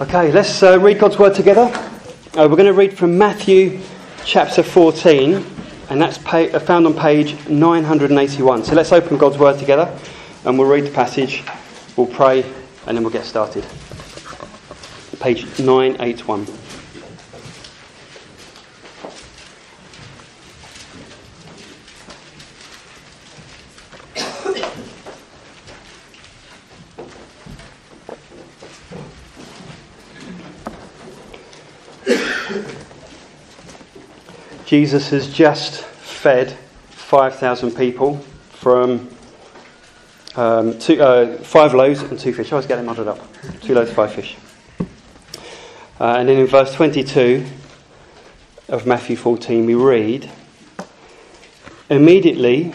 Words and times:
Okay, 0.00 0.32
let's 0.32 0.62
uh, 0.62 0.80
read 0.80 0.98
God's 0.98 1.18
word 1.18 1.34
together. 1.34 1.70
Uh, 2.34 2.48
we're 2.48 2.56
going 2.56 2.64
to 2.64 2.72
read 2.72 2.96
from 2.96 3.18
Matthew 3.18 3.80
chapter 4.24 4.62
14, 4.62 5.44
and 5.90 6.00
that's 6.00 6.16
pa- 6.16 6.48
uh, 6.54 6.58
found 6.58 6.86
on 6.86 6.94
page 6.94 7.36
981. 7.50 8.64
So 8.64 8.74
let's 8.74 8.92
open 8.92 9.18
God's 9.18 9.36
word 9.36 9.58
together, 9.58 9.94
and 10.46 10.58
we'll 10.58 10.70
read 10.70 10.86
the 10.86 10.90
passage, 10.90 11.44
we'll 11.98 12.06
pray, 12.06 12.44
and 12.86 12.96
then 12.96 13.04
we'll 13.04 13.12
get 13.12 13.26
started. 13.26 13.66
Page 15.20 15.44
981. 15.58 16.46
Jesus 34.70 35.10
has 35.10 35.28
just 35.28 35.82
fed 35.82 36.52
5,000 36.90 37.72
people 37.72 38.18
from 38.50 39.08
um, 40.36 40.78
two, 40.78 41.02
uh, 41.02 41.38
five 41.38 41.74
loaves 41.74 42.02
and 42.02 42.16
two 42.16 42.32
fish. 42.32 42.52
I 42.52 42.54
was 42.54 42.66
getting 42.66 42.84
muddled 42.84 43.08
up. 43.08 43.18
Two 43.62 43.74
loaves, 43.74 43.90
five 43.90 44.12
fish. 44.12 44.36
Uh, 45.98 46.14
and 46.18 46.28
then 46.28 46.38
in 46.38 46.46
verse 46.46 46.72
22 46.72 47.44
of 48.68 48.86
Matthew 48.86 49.16
14, 49.16 49.66
we 49.66 49.74
read 49.74 50.30
Immediately, 51.88 52.72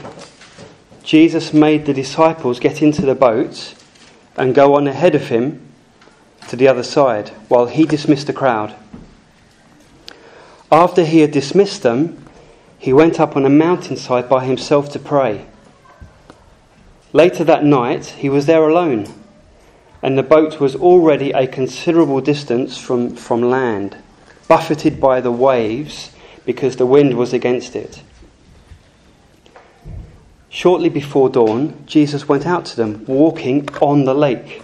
Jesus 1.02 1.54
made 1.54 1.86
the 1.86 1.94
disciples 1.94 2.60
get 2.60 2.82
into 2.82 3.04
the 3.04 3.16
boat 3.16 3.74
and 4.36 4.54
go 4.54 4.76
on 4.76 4.86
ahead 4.88 5.16
of 5.16 5.30
him 5.30 5.66
to 6.50 6.58
the 6.58 6.68
other 6.68 6.84
side 6.84 7.30
while 7.48 7.68
he 7.68 7.86
dismissed 7.86 8.28
the 8.28 8.34
crowd. 8.34 8.76
After 10.72 11.06
he 11.06 11.20
had 11.20 11.32
dismissed 11.32 11.84
them, 11.84 12.26
he 12.78 12.92
went 12.92 13.20
up 13.20 13.36
on 13.36 13.46
a 13.46 13.50
mountainside 13.50 14.28
by 14.28 14.46
himself 14.46 14.92
to 14.92 15.00
pray. 15.00 15.46
Later 17.14 17.44
that 17.44 17.64
night, 17.64 18.08
he 18.08 18.30
was 18.30 18.46
there 18.46 18.68
alone, 18.68 19.08
and 20.02 20.18
the 20.18 20.24
boat 20.24 20.60
was 20.60 20.76
already 20.76 21.32
a 21.32 21.48
considerable 21.48 22.20
distance 22.20 22.78
from, 22.78 23.16
from 23.16 23.42
land, 23.42 23.98
buffeted 24.48 25.00
by 25.00 25.22
the 25.22 25.32
waves 25.32 26.12
because 26.46 26.76
the 26.76 26.86
wind 26.86 27.18
was 27.18 27.34
against 27.34 27.76
it. 27.76 28.02
Shortly 30.50 30.90
before 30.90 31.30
dawn, 31.30 31.84
Jesus 31.86 32.28
went 32.28 32.46
out 32.46 32.66
to 32.66 32.76
them, 32.76 33.04
walking 33.08 33.68
on 33.82 34.06
the 34.06 34.14
lake. 34.14 34.62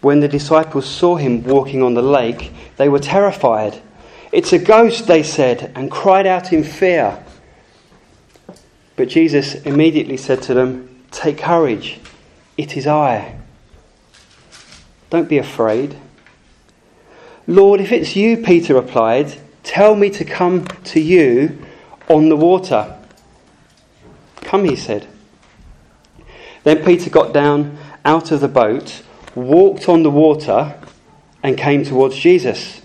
When 0.00 0.20
the 0.20 0.28
disciples 0.28 0.86
saw 0.86 1.16
him 1.16 1.44
walking 1.44 1.82
on 1.82 1.94
the 1.94 2.02
lake, 2.02 2.52
they 2.76 2.88
were 2.88 2.98
terrified. 2.98 3.80
It's 4.32 4.52
a 4.54 4.58
ghost, 4.58 5.06
they 5.06 5.22
said, 5.22 5.72
and 5.74 5.90
cried 5.90 6.26
out 6.26 6.52
in 6.52 6.64
fear. 6.64 7.22
But 8.96 9.08
Jesus 9.08 9.54
immediately 9.54 10.16
said 10.16 10.42
to 10.42 10.54
them, 10.54 11.04
Take 11.10 11.38
courage, 11.38 12.00
it 12.56 12.76
is 12.76 12.86
I. 12.86 13.38
Don't 15.10 15.28
be 15.28 15.38
afraid. 15.38 15.96
Lord, 17.46 17.80
if 17.80 17.92
it's 17.92 18.16
you, 18.16 18.38
Peter 18.38 18.74
replied, 18.74 19.38
tell 19.62 19.94
me 19.94 20.10
to 20.10 20.24
come 20.24 20.64
to 20.84 21.00
you 21.00 21.64
on 22.08 22.28
the 22.28 22.36
water. 22.36 22.96
Come, 24.36 24.64
he 24.64 24.76
said. 24.76 25.06
Then 26.64 26.84
Peter 26.84 27.10
got 27.10 27.32
down 27.32 27.76
out 28.04 28.30
of 28.30 28.40
the 28.40 28.48
boat, 28.48 29.02
walked 29.34 29.88
on 29.88 30.02
the 30.02 30.10
water, 30.10 30.78
and 31.42 31.58
came 31.58 31.84
towards 31.84 32.16
Jesus. 32.16 32.81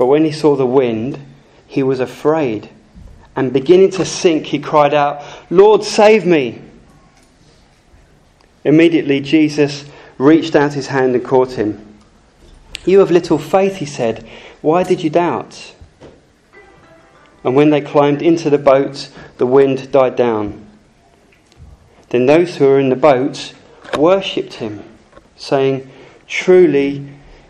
But 0.00 0.06
when 0.06 0.24
he 0.24 0.32
saw 0.32 0.56
the 0.56 0.64
wind, 0.64 1.18
he 1.66 1.82
was 1.82 2.00
afraid. 2.00 2.70
And 3.36 3.52
beginning 3.52 3.90
to 3.90 4.06
sink, 4.06 4.46
he 4.46 4.58
cried 4.58 4.94
out, 4.94 5.22
Lord, 5.50 5.84
save 5.84 6.24
me! 6.24 6.62
Immediately, 8.64 9.20
Jesus 9.20 9.84
reached 10.16 10.56
out 10.56 10.72
his 10.72 10.86
hand 10.86 11.14
and 11.14 11.22
caught 11.22 11.52
him. 11.52 11.98
You 12.86 13.00
have 13.00 13.10
little 13.10 13.36
faith, 13.36 13.76
he 13.76 13.84
said. 13.84 14.26
Why 14.62 14.84
did 14.84 15.02
you 15.02 15.10
doubt? 15.10 15.74
And 17.44 17.54
when 17.54 17.68
they 17.68 17.82
climbed 17.82 18.22
into 18.22 18.48
the 18.48 18.56
boat, 18.56 19.10
the 19.36 19.46
wind 19.46 19.92
died 19.92 20.16
down. 20.16 20.66
Then 22.08 22.24
those 22.24 22.56
who 22.56 22.64
were 22.64 22.80
in 22.80 22.88
the 22.88 22.96
boat 22.96 23.52
worshipped 23.98 24.54
him, 24.54 24.82
saying, 25.36 25.90
Truly, 26.26 27.06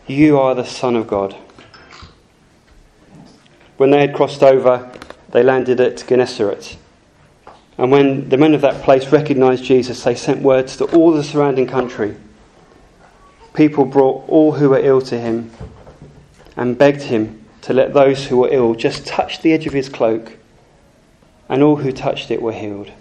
you 0.08 0.36
are 0.36 0.56
the 0.56 0.64
Son 0.64 0.96
of 0.96 1.06
God. 1.06 1.36
When 3.80 3.88
they 3.88 4.00
had 4.00 4.14
crossed 4.14 4.42
over, 4.42 4.92
they 5.30 5.42
landed 5.42 5.80
at 5.80 6.06
Gennesaret. 6.06 6.76
And 7.78 7.90
when 7.90 8.28
the 8.28 8.36
men 8.36 8.52
of 8.52 8.60
that 8.60 8.82
place 8.82 9.10
recognized 9.10 9.64
Jesus, 9.64 10.04
they 10.04 10.14
sent 10.14 10.42
words 10.42 10.76
to 10.76 10.84
all 10.94 11.12
the 11.12 11.24
surrounding 11.24 11.66
country. 11.66 12.14
People 13.54 13.86
brought 13.86 14.28
all 14.28 14.52
who 14.52 14.68
were 14.68 14.78
ill 14.78 15.00
to 15.00 15.18
him 15.18 15.50
and 16.58 16.76
begged 16.76 17.04
him 17.04 17.42
to 17.62 17.72
let 17.72 17.94
those 17.94 18.26
who 18.26 18.36
were 18.36 18.50
ill 18.52 18.74
just 18.74 19.06
touch 19.06 19.40
the 19.40 19.54
edge 19.54 19.66
of 19.66 19.72
his 19.72 19.88
cloak, 19.88 20.36
and 21.48 21.62
all 21.62 21.76
who 21.76 21.90
touched 21.90 22.30
it 22.30 22.42
were 22.42 22.52
healed. 22.52 22.92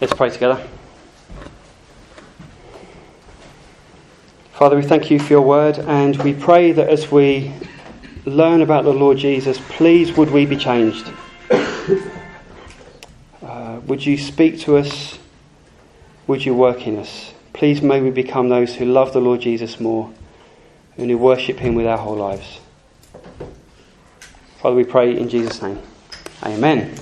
Let's 0.00 0.12
pray 0.12 0.30
together. 0.30 0.60
Father, 4.54 4.74
we 4.74 4.82
thank 4.82 5.08
you 5.08 5.20
for 5.20 5.32
your 5.32 5.42
word, 5.42 5.78
and 5.78 6.16
we 6.24 6.34
pray 6.34 6.72
that 6.72 6.88
as 6.88 7.12
we 7.12 7.52
learn 8.26 8.62
about 8.62 8.84
the 8.84 8.92
Lord 8.92 9.18
Jesus, 9.18 9.60
please 9.68 10.16
would 10.16 10.30
we 10.30 10.46
be 10.46 10.56
changed? 10.56 11.10
Uh, 13.42 13.78
would 13.86 14.04
you 14.04 14.16
speak 14.16 14.58
to 14.60 14.76
us? 14.76 15.18
Would 16.26 16.44
you 16.46 16.54
work 16.54 16.86
in 16.86 16.96
us? 16.96 17.34
Please 17.52 17.82
may 17.82 18.00
we 18.00 18.10
become 18.10 18.48
those 18.48 18.74
who 18.74 18.86
love 18.86 19.12
the 19.12 19.20
Lord 19.20 19.42
Jesus 19.42 19.78
more 19.78 20.10
and 20.96 21.10
who 21.10 21.18
worship 21.18 21.58
him 21.58 21.74
with 21.74 21.86
our 21.86 21.98
whole 21.98 22.16
lives. 22.16 22.60
Father, 24.60 24.74
we 24.74 24.84
pray 24.84 25.16
in 25.16 25.28
Jesus' 25.28 25.60
name. 25.60 25.78
Amen. 26.42 26.94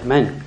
Amen. 0.00 0.42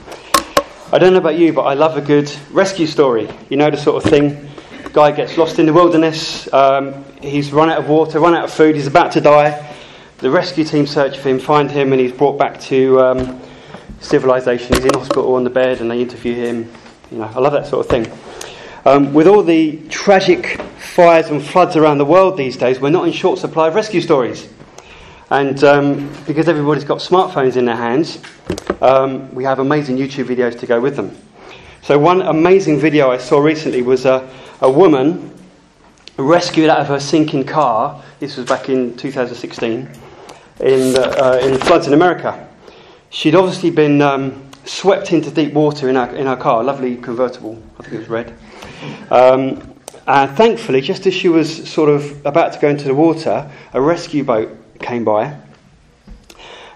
I 0.91 0.97
don't 0.97 1.13
know 1.13 1.19
about 1.19 1.37
you, 1.37 1.53
but 1.53 1.61
I 1.61 1.75
love 1.75 1.95
a 1.95 2.01
good 2.01 2.29
rescue 2.51 2.87
story. 2.87 3.29
You 3.49 3.55
know 3.55 3.71
the 3.71 3.77
sort 3.77 4.03
of 4.03 4.11
thing. 4.11 4.49
Guy 4.91 5.11
gets 5.11 5.37
lost 5.37 5.59
in 5.59 5.65
the 5.65 5.73
wilderness. 5.73 6.51
Um, 6.51 7.05
he's 7.21 7.53
run 7.53 7.69
out 7.69 7.77
of 7.77 7.87
water, 7.87 8.19
run 8.19 8.35
out 8.35 8.43
of 8.43 8.53
food. 8.53 8.75
He's 8.75 8.87
about 8.87 9.13
to 9.13 9.21
die 9.21 9.68
the 10.19 10.29
rescue 10.29 10.65
team 10.65 10.85
search 10.85 11.17
for 11.17 11.29
him, 11.29 11.39
find 11.39 11.71
him, 11.71 11.93
and 11.93 12.01
he's 12.01 12.11
brought 12.11 12.37
back 12.37 12.59
to 12.59 12.99
um, 12.99 13.41
civilization. 14.01 14.75
He's 14.75 14.83
in 14.83 14.93
hospital 14.93 15.33
on 15.35 15.45
the 15.45 15.49
bed, 15.49 15.79
and 15.79 15.89
they 15.89 16.01
interview 16.01 16.35
him. 16.35 16.71
You 17.09 17.19
know, 17.19 17.31
I 17.33 17.39
love 17.39 17.53
that 17.53 17.67
sort 17.67 17.85
of 17.85 17.89
thing. 17.89 18.11
Um, 18.85 19.13
with 19.13 19.27
all 19.27 19.43
the 19.43 19.79
tragic 19.87 20.59
fires 20.77 21.29
and 21.29 21.41
floods 21.41 21.77
around 21.77 21.99
the 21.99 22.05
world 22.05 22.37
these 22.37 22.57
days, 22.57 22.81
we're 22.81 22.89
not 22.89 23.07
in 23.07 23.13
short 23.13 23.39
supply 23.39 23.69
of 23.69 23.75
rescue 23.75 24.01
stories. 24.01 24.49
And 25.29 25.63
um, 25.63 26.13
because 26.27 26.49
everybody's 26.49 26.83
got 26.83 26.99
smartphones 26.99 27.55
in 27.55 27.63
their 27.63 27.77
hands, 27.77 28.21
um, 28.81 29.33
we 29.33 29.45
have 29.45 29.59
amazing 29.59 29.97
YouTube 29.97 30.25
videos 30.25 30.59
to 30.59 30.65
go 30.65 30.81
with 30.81 30.97
them. 30.97 31.15
So, 31.81 31.97
one 31.97 32.23
amazing 32.23 32.79
video 32.79 33.09
I 33.09 33.17
saw 33.19 33.39
recently 33.39 33.83
was 33.83 34.05
a, 34.05 34.29
a 34.59 34.69
woman 34.69 35.33
rescued 36.17 36.69
out 36.69 36.79
of 36.79 36.87
her 36.87 36.99
sinking 36.99 37.45
car. 37.45 38.03
This 38.19 38.35
was 38.35 38.45
back 38.45 38.67
in 38.67 38.97
2016 38.97 39.87
in, 40.59 40.95
uh, 40.97 41.39
in 41.41 41.57
floods 41.57 41.87
in 41.87 41.93
America. 41.93 42.47
She'd 43.09 43.35
obviously 43.35 43.71
been 43.71 44.01
um, 44.01 44.49
swept 44.65 45.11
into 45.13 45.31
deep 45.31 45.53
water 45.53 45.89
in 45.89 45.97
our, 45.97 46.15
in 46.15 46.27
our 46.27 46.37
car, 46.37 46.63
lovely 46.63 46.97
convertible, 46.97 47.61
I 47.79 47.83
think 47.83 47.95
it 47.95 47.99
was 47.99 48.09
red. 48.09 48.33
Um, 49.09 49.75
and 50.07 50.35
thankfully, 50.35 50.81
just 50.81 51.05
as 51.05 51.13
she 51.13 51.29
was 51.29 51.69
sort 51.69 51.89
of 51.89 52.25
about 52.25 52.53
to 52.53 52.59
go 52.59 52.67
into 52.69 52.85
the 52.85 52.95
water, 52.95 53.49
a 53.73 53.81
rescue 53.81 54.23
boat 54.23 54.49
came 54.79 55.03
by. 55.03 55.37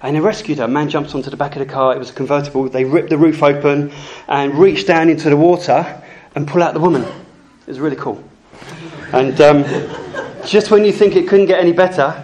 And 0.01 0.15
they 0.15 0.19
rescued 0.19 0.57
her. 0.57 0.65
A 0.65 0.67
man 0.67 0.89
jumped 0.89 1.15
onto 1.15 1.29
the 1.29 1.37
back 1.37 1.55
of 1.55 1.59
the 1.59 1.71
car. 1.71 1.95
It 1.95 1.97
was 1.97 2.09
a 2.09 2.13
convertible. 2.13 2.67
They 2.67 2.83
ripped 2.83 3.09
the 3.09 3.17
roof 3.17 3.41
open 3.41 3.91
and 4.27 4.53
reached 4.53 4.85
down 4.85 5.09
into 5.09 5.29
the 5.29 5.37
water 5.37 6.03
and 6.35 6.47
pulled 6.47 6.61
out 6.61 6.73
the 6.73 6.79
woman. 6.79 7.03
It 7.03 7.67
was 7.67 7.79
really 7.79 7.95
cool. 7.95 8.21
And 9.13 9.39
um, 9.39 9.63
just 10.45 10.71
when 10.71 10.83
you 10.83 10.91
think 10.91 11.15
it 11.15 11.27
couldn't 11.27 11.45
get 11.45 11.59
any 11.59 11.71
better, 11.71 12.23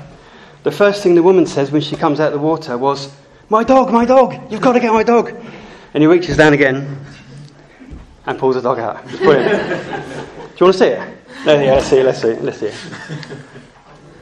the 0.64 0.72
first 0.72 1.04
thing 1.04 1.16
the 1.16 1.24
woman 1.24 1.46
says 1.46 1.72
when 1.72 1.82
she 1.82 1.96
comes 1.96 2.20
out 2.20 2.34
of 2.34 2.34
the 2.34 2.46
water 2.46 2.78
was, 2.78 3.14
My 3.50 3.64
dog, 3.64 3.92
my 3.92 4.06
dog, 4.06 4.52
you've 4.52 4.62
got 4.62 4.74
to 4.74 4.80
get 4.80 4.92
my 4.92 5.04
dog. 5.04 5.34
And 5.94 6.04
he 6.04 6.08
reaches 6.08 6.38
down 6.38 6.54
again 6.54 7.04
and 8.26 8.38
pulls 8.38 8.56
the 8.56 8.62
dog 8.62 8.80
out. 8.80 9.04
It's 9.06 9.18
brilliant. 9.18 9.52
Do 10.60 10.66
you 10.66 10.66
want 10.66 10.74
to 10.74 10.74
see 10.74 10.86
it? 10.86 11.20
No, 11.46 11.60
yeah, 11.60 11.74
let's 11.74 11.88
see 11.88 11.98
it, 11.98 12.06
let's 12.06 12.22
see 12.22 12.28
it, 12.30 12.42
let's 12.44 12.60
see 12.60 12.68
it. 12.68 12.76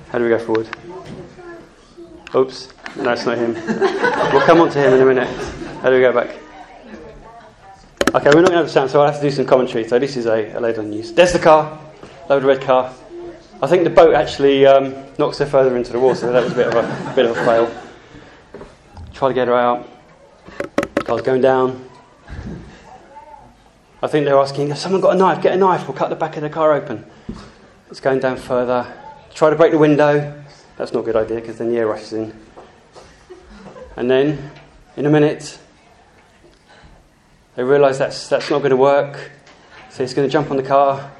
How 0.09 0.19
do 0.19 0.23
we 0.23 0.29
go 0.29 0.39
forward? 0.39 0.69
Oops, 2.35 2.69
no, 2.97 3.11
it's 3.11 3.25
not 3.25 3.37
him. 3.37 3.53
We'll 4.33 4.45
come 4.45 4.61
on 4.61 4.69
to 4.69 4.79
him 4.79 4.93
in 4.93 5.01
a 5.01 5.05
minute. 5.05 5.27
How 5.81 5.89
do 5.89 5.95
we 5.95 6.01
go 6.01 6.13
back? 6.13 6.37
Okay, 8.15 8.29
we're 8.33 8.41
not 8.41 8.49
going 8.49 8.51
to 8.51 8.57
have 8.57 8.65
the 8.65 8.71
sound, 8.71 8.89
so 8.89 9.01
I'll 9.01 9.11
have 9.11 9.19
to 9.19 9.29
do 9.29 9.35
some 9.35 9.45
commentary. 9.45 9.87
So 9.87 9.99
this 9.99 10.15
is 10.15 10.27
a, 10.27 10.51
a 10.51 10.59
later 10.59 10.81
on 10.81 10.91
news. 10.91 11.11
There's 11.11 11.33
the 11.33 11.39
car. 11.39 11.79
load 12.29 12.37
of 12.37 12.43
red 12.45 12.61
car. 12.61 12.93
I 13.59 13.65
think 13.65 13.83
the 13.83 13.89
boat 13.89 14.13
actually 14.13 14.67
um, 14.67 14.93
knocks 15.17 15.39
her 15.39 15.45
further 15.47 15.75
into 15.75 15.91
the 15.91 15.99
water. 15.99 16.31
That 16.31 16.43
was 16.43 16.53
a 16.53 16.55
bit 16.55 16.67
of 16.67 16.75
a, 16.75 17.13
bit 17.15 17.25
of 17.25 17.35
a 17.35 17.43
fail. 17.43 17.83
Try 19.13 19.29
to 19.29 19.33
get 19.33 19.47
her 19.47 19.55
out. 19.55 19.89
Car's 21.05 21.21
going 21.21 21.41
down. 21.41 21.89
I 24.03 24.05
think 24.05 24.25
they're 24.25 24.37
asking, 24.37 24.69
has 24.69 24.79
someone 24.79 25.01
got 25.01 25.15
a 25.15 25.17
knife? 25.17 25.41
Get 25.41 25.55
a 25.55 25.57
knife. 25.57 25.87
We'll 25.87 25.97
cut 25.97 26.09
the 26.09 26.15
back 26.15 26.35
of 26.37 26.43
the 26.43 26.51
car 26.51 26.73
open. 26.73 27.03
It's 27.89 27.99
going 27.99 28.19
down 28.19 28.37
further. 28.37 28.85
Try 29.33 29.49
to 29.49 29.55
break 29.55 29.71
the 29.71 29.79
window. 29.79 30.43
That's 30.77 30.93
not 30.93 30.99
a 30.99 31.03
good 31.03 31.15
idea 31.15 31.39
because 31.41 31.57
then 31.57 31.69
the 31.69 31.77
air 31.77 31.87
rushes 31.87 32.13
in. 32.13 32.39
And 33.95 34.11
then, 34.11 34.51
in 34.95 35.07
a 35.07 35.09
minute, 35.09 35.57
they 37.55 37.63
realise 37.63 37.97
that's, 37.97 38.27
that's 38.29 38.51
not 38.51 38.59
going 38.59 38.69
to 38.69 38.77
work. 38.77 39.31
So 39.89 40.03
he's 40.03 40.13
going 40.13 40.27
to 40.27 40.31
jump 40.31 40.51
on 40.51 40.57
the 40.57 40.63
car. 40.63 41.11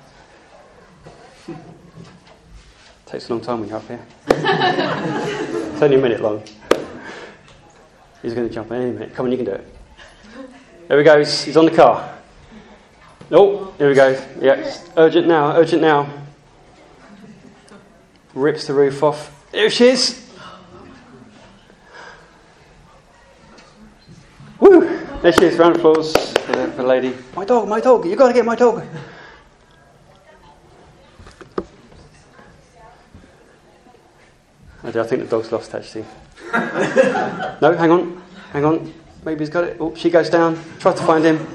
Takes 3.07 3.30
a 3.30 3.33
long 3.33 3.42
time 3.42 3.62
when 3.62 3.69
you're 3.69 3.77
up 3.77 3.88
here. 3.88 4.06
it's 4.27 5.81
only 5.81 5.95
a 5.95 6.00
minute 6.00 6.19
long. 6.19 6.44
He's 8.21 8.33
going 8.33 8.50
to 8.50 8.54
jump 8.54 8.69
in 8.71 8.81
any 8.81 8.92
minute. 8.92 9.13
Come 9.13 9.27
on, 9.27 9.31
you 9.31 9.38
can 9.38 9.45
do 9.45 9.54
it. 9.54 9.75
There 10.89 10.98
he 10.98 11.06
goes. 11.06 11.42
He's 11.44 11.56
on 11.56 11.65
the 11.65 11.71
car. 11.71 12.18
Oh, 13.31 13.74
here 13.77 13.88
we 13.88 13.95
go. 13.95 14.09
Yeah, 14.42 14.77
urgent 14.98 15.25
now, 15.25 15.56
urgent 15.56 15.81
now. 15.81 16.12
Rips 18.33 18.68
the 18.68 18.74
roof 18.74 19.01
off. 19.01 19.45
There 19.54 19.69
she 19.69 19.88
is. 19.88 20.30
Woo! 24.59 24.81
There 25.21 25.31
she 25.31 25.45
is. 25.45 25.57
Round 25.57 25.75
of 25.75 25.80
applause 25.80 26.13
for 26.13 26.51
the, 26.51 26.68
the 26.75 26.83
lady. 26.83 27.15
My 27.38 27.45
dog, 27.45 27.69
my 27.69 27.80
dog. 27.80 28.06
You've 28.06 28.19
got 28.19 28.27
to 28.27 28.33
get 28.33 28.44
my 28.44 28.56
dog. 28.56 28.86
I 34.95 35.04
think 35.04 35.24
the 35.24 35.28
dog's 35.28 35.51
lost 35.51 35.75
actually. 35.75 36.06
no, 37.62 37.75
hang 37.78 37.92
on. 37.92 38.24
Hang 38.54 38.63
on. 38.63 38.94
Maybe 39.25 39.39
he's 39.39 39.50
got 39.50 39.66
it. 39.66 39.78
Oh, 39.80 39.94
she 39.95 40.10
goes 40.10 40.30
down. 40.30 40.57
Try 40.80 40.94
to 40.94 41.04
find 41.04 41.25
him. 41.25 41.45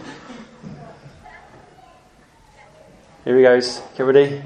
Here 3.24 3.36
he 3.36 3.42
goes. 3.42 3.80
Get 3.96 4.02
ready. 4.02 4.42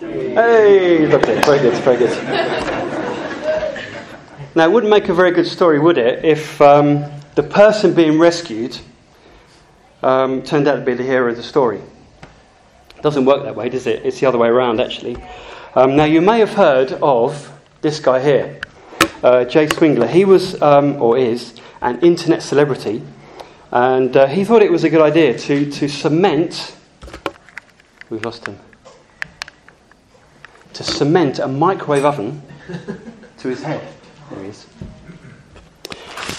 Hey, 0.00 1.06
loved 1.06 1.28
it. 1.28 1.44
Very 1.44 1.60
good, 1.60 1.74
very 1.84 1.96
good. 1.96 2.10
now, 4.56 4.64
it 4.64 4.72
wouldn't 4.72 4.90
make 4.90 5.08
a 5.08 5.14
very 5.14 5.30
good 5.30 5.46
story, 5.46 5.78
would 5.78 5.96
it, 5.96 6.24
if 6.24 6.60
um, 6.60 7.04
the 7.36 7.44
person 7.44 7.94
being 7.94 8.18
rescued 8.18 8.76
um, 10.02 10.42
turned 10.42 10.66
out 10.66 10.74
to 10.76 10.80
be 10.80 10.94
the 10.94 11.04
hero 11.04 11.30
of 11.30 11.36
the 11.36 11.42
story? 11.44 11.80
Doesn't 13.04 13.26
work 13.26 13.42
that 13.42 13.54
way, 13.54 13.68
does 13.68 13.86
it? 13.86 14.00
It's 14.02 14.18
the 14.18 14.24
other 14.24 14.38
way 14.38 14.48
around, 14.48 14.80
actually. 14.80 15.18
Um, 15.74 15.94
now, 15.94 16.04
you 16.04 16.22
may 16.22 16.38
have 16.38 16.54
heard 16.54 16.92
of 17.02 17.52
this 17.82 18.00
guy 18.00 18.18
here, 18.18 18.58
uh, 19.22 19.44
Jay 19.44 19.66
Swingler. 19.66 20.08
He 20.08 20.24
was, 20.24 20.60
um, 20.62 21.02
or 21.02 21.18
is, 21.18 21.52
an 21.82 22.00
internet 22.00 22.42
celebrity, 22.42 23.02
and 23.70 24.16
uh, 24.16 24.26
he 24.26 24.42
thought 24.42 24.62
it 24.62 24.72
was 24.72 24.84
a 24.84 24.88
good 24.88 25.02
idea 25.02 25.36
to, 25.36 25.70
to 25.70 25.86
cement. 25.86 26.74
We've 28.08 28.24
lost 28.24 28.46
him 28.46 28.58
to 30.72 30.82
cement 30.82 31.40
a 31.40 31.46
microwave 31.46 32.06
oven 32.06 32.40
to 33.36 33.48
his 33.48 33.62
head. 33.62 33.86
There 34.30 34.44
he 34.44 34.48
is. 34.48 34.66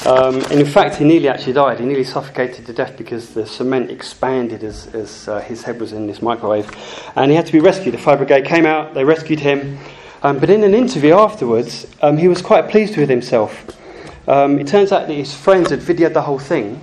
Um, 0.06 0.36
and 0.36 0.60
in 0.60 0.66
fact, 0.66 0.96
he 0.96 1.04
nearly 1.04 1.30
actually 1.30 1.54
died. 1.54 1.80
He 1.80 1.86
nearly 1.86 2.04
suffocated 2.04 2.66
to 2.66 2.74
death 2.74 2.98
because 2.98 3.34
the 3.34 3.46
cement 3.46 3.90
expanded 3.90 4.64
as, 4.64 4.88
as 4.94 5.28
uh, 5.28 5.40
his 5.42 5.64
head 5.64 5.80
was 5.80 5.94
in 5.94 6.08
this 6.08 6.22
microwave. 6.22 6.70
And 7.16 7.32
he 7.32 7.38
had 7.38 7.46
to 7.48 7.52
be 7.52 7.60
rescued. 7.60 7.94
The 7.94 8.00
fire 8.00 8.18
brigade 8.18 8.46
came 8.46 8.66
out, 8.66 8.94
they 8.94 9.04
rescued 9.04 9.40
him. 9.40 9.80
Um, 10.22 10.40
but 10.40 10.50
in 10.50 10.64
an 10.64 10.74
interview 10.74 11.14
afterwards, 11.14 11.88
um, 12.02 12.18
he 12.18 12.28
was 12.28 12.42
quite 12.42 12.70
pleased 12.70 12.98
with 12.98 13.10
himself. 13.10 13.72
Um, 14.28 14.60
it 14.60 14.68
turns 14.68 14.92
out 14.92 15.08
that 15.08 15.14
his 15.14 15.34
friends 15.34 15.70
had 15.70 15.80
videoed 15.80 16.14
the 16.14 16.22
whole 16.22 16.40
thing. 16.40 16.82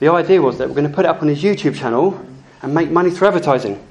The 0.00 0.08
idea 0.08 0.42
was 0.42 0.58
that 0.58 0.68
we're 0.68 0.74
going 0.74 0.88
to 0.88 0.94
put 0.94 1.06
it 1.06 1.08
up 1.08 1.22
on 1.22 1.28
his 1.28 1.42
YouTube 1.42 1.74
channel 1.74 2.24
and 2.62 2.74
make 2.74 2.90
money 2.90 3.10
through 3.10 3.28
advertising. 3.28 3.82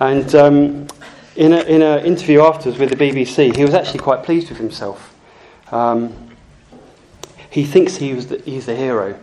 And 0.00 0.34
um, 0.34 0.88
in 1.36 1.52
an 1.52 1.66
in 1.66 1.82
a 1.82 1.98
interview 1.98 2.42
afterwards 2.42 2.78
with 2.78 2.90
the 2.90 2.96
BBC, 2.96 3.54
he 3.54 3.64
was 3.64 3.74
actually 3.74 4.00
quite 4.00 4.22
pleased 4.22 4.48
with 4.48 4.58
himself. 4.58 5.14
Um, 5.70 6.31
he 7.52 7.64
thinks 7.66 7.96
he 7.96 8.14
was 8.14 8.28
the, 8.28 8.38
he's 8.38 8.64
the 8.64 8.74
hero. 8.74 9.18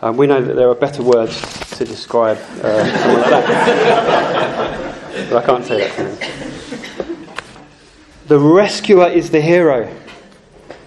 Um, 0.00 0.16
we 0.16 0.28
know 0.28 0.40
that 0.40 0.54
there 0.54 0.68
are 0.68 0.74
better 0.74 1.02
words 1.02 1.40
to 1.70 1.84
describe 1.84 2.38
uh, 2.62 3.02
someone 3.02 3.20
like 3.22 3.30
that. 3.30 5.28
but 5.30 5.42
I 5.42 5.46
can't 5.46 5.64
say 5.64 5.78
that 5.80 5.96
to 5.96 7.04
him. 7.04 7.28
The 8.28 8.38
rescuer 8.38 9.08
is 9.08 9.30
the 9.30 9.40
hero. 9.40 9.92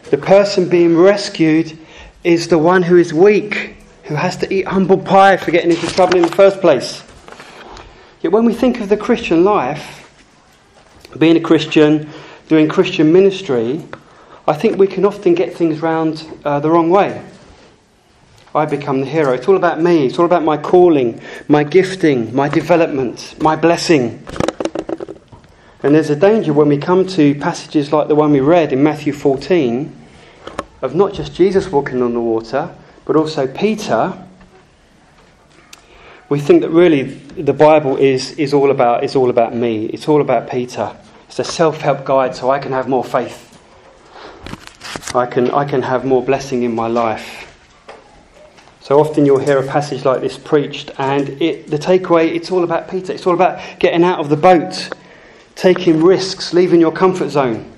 The 0.10 0.18
person 0.18 0.70
being 0.70 0.96
rescued 0.96 1.78
is 2.24 2.48
the 2.48 2.58
one 2.58 2.82
who 2.82 2.96
is 2.96 3.14
weak, 3.14 3.76
who 4.04 4.16
has 4.16 4.38
to 4.38 4.54
eat 4.54 4.66
humble 4.66 4.98
pie 4.98 5.36
for 5.36 5.52
getting 5.52 5.72
into 5.72 5.88
trouble 5.88 6.16
in 6.16 6.22
the 6.22 6.36
first 6.36 6.62
place. 6.62 7.04
Yet 8.22 8.32
when 8.32 8.46
we 8.46 8.54
think 8.54 8.80
of 8.80 8.88
the 8.88 8.98
Christian 8.98 9.44
life, 9.44 10.10
being 11.18 11.36
a 11.36 11.42
Christian, 11.42 12.10
doing 12.48 12.70
Christian 12.70 13.12
ministry, 13.12 13.84
I 14.50 14.54
think 14.54 14.80
we 14.80 14.88
can 14.88 15.06
often 15.06 15.36
get 15.36 15.54
things 15.54 15.80
round 15.80 16.26
uh, 16.44 16.60
the 16.60 16.72
wrong 16.72 16.90
way. 16.90 17.24
I 18.56 18.66
become 18.66 19.02
the 19.02 19.06
hero. 19.06 19.34
It's 19.34 19.48
all 19.48 19.56
about 19.56 19.80
me. 19.80 20.08
It's 20.08 20.18
all 20.18 20.26
about 20.26 20.44
my 20.44 20.58
calling, 20.58 21.22
my 21.48 21.64
gifting, 21.64 22.34
my 22.34 22.50
development, 22.50 23.36
my 23.40 23.56
blessing. 23.56 24.26
And 25.84 25.94
there's 25.94 26.10
a 26.10 26.16
danger 26.16 26.52
when 26.52 26.68
we 26.68 26.80
come 26.80 27.06
to 27.10 27.36
passages 27.36 27.94
like 27.94 28.08
the 28.08 28.16
one 28.16 28.32
we 28.32 28.40
read 28.40 28.74
in 28.74 28.82
Matthew 28.82 29.14
14 29.14 29.96
of 30.82 30.96
not 30.96 31.14
just 31.14 31.36
Jesus 31.36 31.72
walking 31.72 32.02
on 32.02 32.16
the 32.16 32.20
water, 32.20 32.76
but 33.06 33.16
also 33.16 33.46
Peter 33.46 34.18
we 36.28 36.40
think 36.40 36.62
that 36.62 36.70
really 36.70 37.04
the 37.04 37.54
Bible 37.54 37.98
is, 37.98 38.32
is, 38.32 38.56
all 38.56 38.72
about, 38.72 39.04
is 39.04 39.16
all 39.16 39.30
about 39.30 39.54
me. 39.54 39.86
It's 39.86 40.08
all 40.08 40.22
about 40.22 40.50
Peter. 40.50 40.96
It's 41.28 41.38
a 41.38 41.44
self 41.44 41.82
help 41.82 42.04
guide 42.04 42.36
so 42.36 42.50
I 42.50 42.58
can 42.58 42.72
have 42.72 42.88
more 42.88 43.04
faith. 43.04 43.49
I 45.16 45.26
can, 45.26 45.50
I 45.52 45.66
can 45.66 45.82
have 45.82 46.06
more 46.06 46.24
blessing 46.24 46.64
in 46.64 46.76
my 46.76 46.88
life. 46.88 47.50
So 48.80 49.00
often 49.00 49.26
you'll 49.26 49.40
hear 49.40 49.58
a 49.58 49.68
passage 49.68 50.06
like 50.06 50.22
this 50.22 50.38
preached, 50.38 50.92
and 50.98 51.30
it, 51.42 51.68
the 51.68 51.78
takeaway 51.78 52.36
it's 52.36 52.52
all 52.52 52.64
about 52.64 52.90
Peter. 52.90 53.14
It's 53.14 53.26
all 53.26 53.34
about 53.34 53.80
getting 53.80 54.04
out 54.04 54.20
of 54.20 54.30
the 54.30 54.38
boat, 54.38 54.90
taking 55.56 56.04
risks, 56.04 56.54
leaving 56.54 56.80
your 56.80 56.92
comfort 56.92 57.30
zone. 57.30 57.72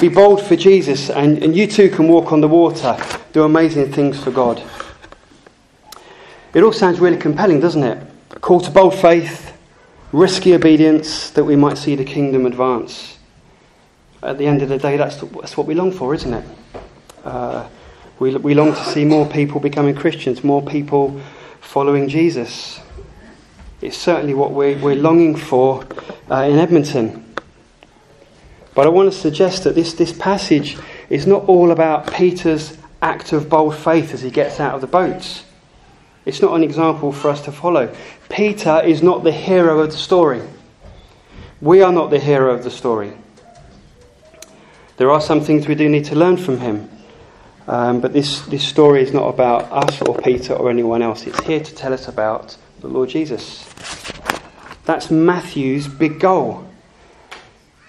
Be 0.00 0.08
bold 0.08 0.42
for 0.42 0.56
Jesus, 0.56 1.10
and, 1.10 1.42
and 1.42 1.54
you 1.54 1.66
too 1.66 1.90
can 1.90 2.08
walk 2.08 2.32
on 2.32 2.40
the 2.40 2.48
water, 2.48 2.96
do 3.32 3.44
amazing 3.44 3.92
things 3.92 4.22
for 4.22 4.30
God. 4.30 4.62
It 6.54 6.62
all 6.62 6.72
sounds 6.72 6.98
really 6.98 7.16
compelling, 7.18 7.60
doesn't 7.60 7.82
it? 7.82 8.06
A 8.30 8.38
call 8.38 8.60
to 8.60 8.70
bold 8.70 8.94
faith, 8.94 9.56
risky 10.12 10.54
obedience 10.54 11.30
that 11.30 11.44
we 11.44 11.56
might 11.56 11.78
see 11.78 11.94
the 11.94 12.04
kingdom 12.04 12.46
advance. 12.46 13.18
At 14.22 14.38
the 14.38 14.46
end 14.46 14.62
of 14.62 14.68
the 14.68 14.78
day, 14.78 14.96
that's, 14.96 15.16
that's 15.16 15.56
what 15.56 15.66
we 15.66 15.74
long 15.74 15.90
for, 15.90 16.14
isn't 16.14 16.32
it? 16.32 16.44
Uh, 17.24 17.68
we, 18.18 18.34
we 18.36 18.54
long 18.54 18.72
to 18.72 18.84
see 18.84 19.04
more 19.04 19.26
people 19.26 19.60
becoming 19.60 19.94
Christians, 19.94 20.44
more 20.44 20.62
people 20.62 21.20
following 21.60 22.08
Jesus. 22.08 22.80
It's 23.80 23.96
certainly 23.96 24.34
what 24.34 24.52
we're, 24.52 24.78
we're 24.78 24.94
longing 24.94 25.34
for 25.34 25.84
uh, 26.30 26.42
in 26.42 26.58
Edmonton. 26.58 27.34
But 28.74 28.86
I 28.86 28.90
want 28.90 29.12
to 29.12 29.18
suggest 29.18 29.64
that 29.64 29.74
this, 29.74 29.94
this 29.94 30.12
passage 30.12 30.78
is 31.10 31.26
not 31.26 31.44
all 31.46 31.72
about 31.72 32.12
Peter's 32.12 32.78
act 33.02 33.32
of 33.32 33.48
bold 33.48 33.74
faith 33.74 34.14
as 34.14 34.22
he 34.22 34.30
gets 34.30 34.60
out 34.60 34.74
of 34.74 34.80
the 34.80 34.86
boats. 34.86 35.44
It's 36.24 36.40
not 36.40 36.54
an 36.54 36.62
example 36.62 37.10
for 37.10 37.28
us 37.28 37.42
to 37.42 37.52
follow. 37.52 37.92
Peter 38.28 38.80
is 38.84 39.02
not 39.02 39.24
the 39.24 39.32
hero 39.32 39.80
of 39.80 39.90
the 39.90 39.98
story. 39.98 40.42
We 41.60 41.82
are 41.82 41.92
not 41.92 42.10
the 42.10 42.20
hero 42.20 42.54
of 42.54 42.62
the 42.62 42.70
story. 42.70 43.12
There 45.02 45.10
are 45.10 45.20
some 45.20 45.40
things 45.40 45.66
we 45.66 45.74
do 45.74 45.88
need 45.88 46.04
to 46.04 46.14
learn 46.14 46.36
from 46.36 46.60
him. 46.60 46.88
Um, 47.66 48.00
but 48.00 48.12
this, 48.12 48.42
this 48.42 48.62
story 48.62 49.02
is 49.02 49.12
not 49.12 49.26
about 49.26 49.64
us 49.72 50.00
or 50.00 50.16
Peter 50.16 50.54
or 50.54 50.70
anyone 50.70 51.02
else. 51.02 51.26
It's 51.26 51.40
here 51.40 51.58
to 51.58 51.74
tell 51.74 51.92
us 51.92 52.06
about 52.06 52.56
the 52.78 52.86
Lord 52.86 53.08
Jesus. 53.08 53.68
That's 54.84 55.10
Matthew's 55.10 55.88
big 55.88 56.20
goal. 56.20 56.64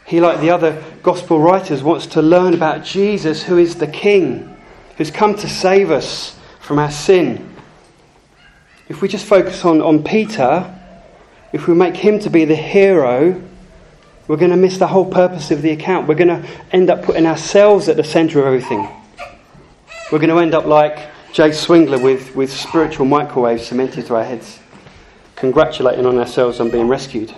He, 0.08 0.22
like 0.22 0.42
the 0.42 0.50
other 0.50 0.84
gospel 1.04 1.40
writers, 1.40 1.84
wants 1.84 2.08
to 2.08 2.22
learn 2.24 2.56
about 2.56 2.84
Jesus, 2.84 3.44
who 3.44 3.60
is 3.60 3.76
the 3.76 3.86
King, 3.86 4.58
who's 4.98 5.12
come 5.12 5.36
to 5.36 5.48
save 5.48 5.92
us 5.92 6.36
from 6.62 6.80
our 6.80 6.90
sin 6.90 7.54
if 8.90 9.04
we 9.04 9.08
just 9.08 9.28
focus 9.28 9.64
on, 9.66 9.84
on 9.84 10.04
Peter, 10.04 10.76
if 11.52 11.68
we 11.68 11.76
make 11.76 11.96
him 11.96 12.18
to 12.22 12.32
be 12.32 12.46
the 12.46 12.56
hero, 12.56 13.40
we're 14.28 14.38
going 14.38 14.52
to 14.52 14.58
miss 14.58 14.78
the 14.78 14.88
whole 14.88 15.06
purpose 15.06 15.52
of 15.52 15.62
the 15.62 15.72
account. 15.72 16.08
We're 16.08 16.16
going 16.16 16.30
to 16.30 16.48
end 16.72 16.90
up 16.90 17.04
putting 17.04 17.26
ourselves 17.26 17.90
at 17.90 17.98
the 17.98 18.04
centre 18.04 18.40
of 18.40 18.46
everything. 18.46 18.88
We're 20.12 20.20
going 20.20 20.30
to 20.30 20.40
end 20.40 20.54
up 20.54 20.66
like 20.66 21.10
Jay 21.34 21.50
Swingler 21.50 22.02
with, 22.02 22.36
with 22.36 22.52
spiritual 22.52 23.06
microwaves 23.06 23.68
cemented 23.68 24.06
to 24.06 24.16
our 24.16 24.24
heads, 24.24 24.60
congratulating 25.36 26.06
on 26.06 26.18
ourselves 26.18 26.60
on 26.60 26.70
being 26.70 26.88
rescued. 26.88 27.32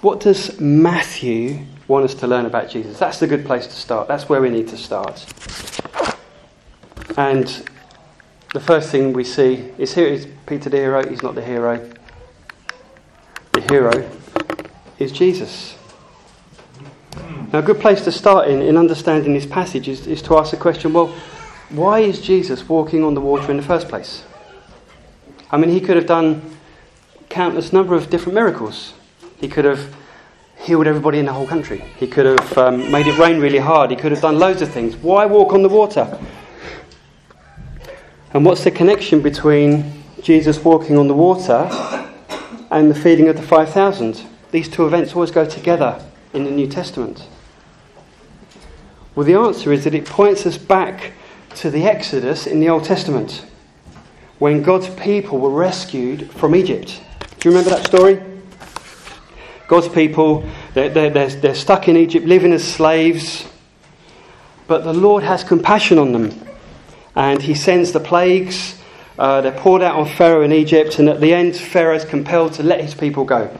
What 0.00 0.20
does 0.20 0.58
Matthew 0.60 1.64
want 1.88 2.04
us 2.04 2.14
to 2.14 2.26
learn 2.26 2.46
about 2.46 2.70
Jesus? 2.70 2.98
That's 2.98 3.18
the 3.18 3.26
good 3.26 3.44
place 3.44 3.66
to 3.66 3.74
start. 3.74 4.08
That's 4.08 4.28
where 4.28 4.40
we 4.40 4.50
need 4.50 4.68
to 4.68 4.76
start. 4.76 5.26
And 7.18 7.46
the 8.52 8.60
first 8.60 8.90
thing 8.90 9.12
we 9.12 9.24
see 9.24 9.72
is 9.76 9.94
here 9.94 10.06
is 10.06 10.26
Peter 10.46 10.70
the 10.70 10.78
hero. 10.78 11.06
He's 11.06 11.22
not 11.22 11.34
the 11.34 11.42
hero. 11.42 11.90
The 13.52 13.60
hero 13.62 14.08
is 14.98 15.12
Jesus. 15.12 15.76
Now, 17.52 17.60
a 17.60 17.62
good 17.62 17.80
place 17.80 18.02
to 18.04 18.12
start 18.12 18.48
in, 18.48 18.60
in 18.60 18.76
understanding 18.76 19.32
this 19.32 19.46
passage 19.46 19.88
is, 19.88 20.06
is 20.06 20.22
to 20.22 20.36
ask 20.36 20.50
the 20.50 20.56
question 20.56 20.92
well, 20.92 21.14
why 21.70 22.00
is 22.00 22.20
Jesus 22.20 22.68
walking 22.68 23.02
on 23.02 23.14
the 23.14 23.20
water 23.20 23.50
in 23.50 23.56
the 23.56 23.62
first 23.62 23.88
place? 23.88 24.24
I 25.50 25.56
mean, 25.56 25.70
he 25.70 25.80
could 25.80 25.96
have 25.96 26.06
done 26.06 26.56
countless 27.28 27.72
number 27.72 27.94
of 27.94 28.10
different 28.10 28.34
miracles. 28.34 28.94
He 29.38 29.48
could 29.48 29.64
have 29.64 29.94
healed 30.58 30.86
everybody 30.86 31.18
in 31.18 31.26
the 31.26 31.32
whole 31.32 31.46
country. 31.46 31.84
He 31.98 32.06
could 32.06 32.26
have 32.26 32.58
um, 32.58 32.90
made 32.90 33.06
it 33.06 33.18
rain 33.18 33.40
really 33.40 33.58
hard. 33.58 33.90
He 33.90 33.96
could 33.96 34.12
have 34.12 34.20
done 34.20 34.38
loads 34.38 34.62
of 34.62 34.70
things. 34.70 34.96
Why 34.96 35.26
walk 35.26 35.52
on 35.52 35.62
the 35.62 35.68
water? 35.68 36.18
And 38.32 38.44
what's 38.44 38.64
the 38.64 38.70
connection 38.70 39.20
between 39.22 40.02
Jesus 40.20 40.62
walking 40.62 40.98
on 40.98 41.08
the 41.08 41.14
water 41.14 41.68
and 42.70 42.90
the 42.90 42.94
feeding 42.94 43.28
of 43.28 43.36
the 43.36 43.42
5,000? 43.42 44.22
These 44.50 44.68
two 44.68 44.86
events 44.86 45.14
always 45.14 45.30
go 45.30 45.44
together 45.44 46.02
in 46.32 46.44
the 46.44 46.50
New 46.50 46.66
Testament. 46.66 47.26
Well, 49.14 49.26
the 49.26 49.34
answer 49.34 49.72
is 49.72 49.84
that 49.84 49.94
it 49.94 50.04
points 50.04 50.46
us 50.46 50.58
back 50.58 51.12
to 51.56 51.70
the 51.70 51.84
Exodus 51.84 52.46
in 52.46 52.60
the 52.60 52.68
Old 52.68 52.84
Testament 52.84 53.46
when 54.38 54.62
God's 54.62 54.90
people 54.90 55.38
were 55.38 55.50
rescued 55.50 56.30
from 56.32 56.54
Egypt. 56.54 57.00
Do 57.40 57.48
you 57.48 57.56
remember 57.56 57.70
that 57.70 57.86
story? 57.86 58.22
God's 59.68 59.88
people, 59.88 60.44
they're, 60.74 60.90
they're, 60.90 61.28
they're, 61.28 61.54
stuck 61.54 61.88
in 61.88 61.96
Egypt 61.96 62.26
living 62.26 62.52
as 62.52 62.62
slaves, 62.62 63.48
but 64.68 64.84
the 64.84 64.92
Lord 64.92 65.22
has 65.22 65.42
compassion 65.42 65.98
on 65.98 66.12
them 66.12 66.38
and 67.16 67.42
he 67.42 67.54
sends 67.54 67.92
the 67.92 68.00
plagues. 68.00 68.78
Uh, 69.18 69.40
they're 69.40 69.58
poured 69.58 69.80
out 69.80 69.96
on 69.96 70.06
Pharaoh 70.06 70.42
in 70.42 70.52
Egypt, 70.52 70.98
and 70.98 71.08
at 71.08 71.22
the 71.22 71.32
end, 71.32 71.56
Pharaoh 71.56 71.96
is 71.96 72.04
compelled 72.04 72.52
to 72.52 72.62
let 72.62 72.82
his 72.82 72.94
people 72.94 73.24
go. 73.24 73.58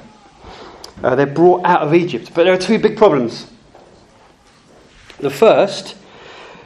Uh, 1.02 1.14
they're 1.14 1.26
brought 1.26 1.64
out 1.64 1.82
of 1.82 1.94
Egypt. 1.94 2.32
But 2.34 2.44
there 2.44 2.52
are 2.52 2.58
two 2.58 2.78
big 2.78 2.96
problems. 2.96 3.50
The 5.18 5.30
first 5.30 5.96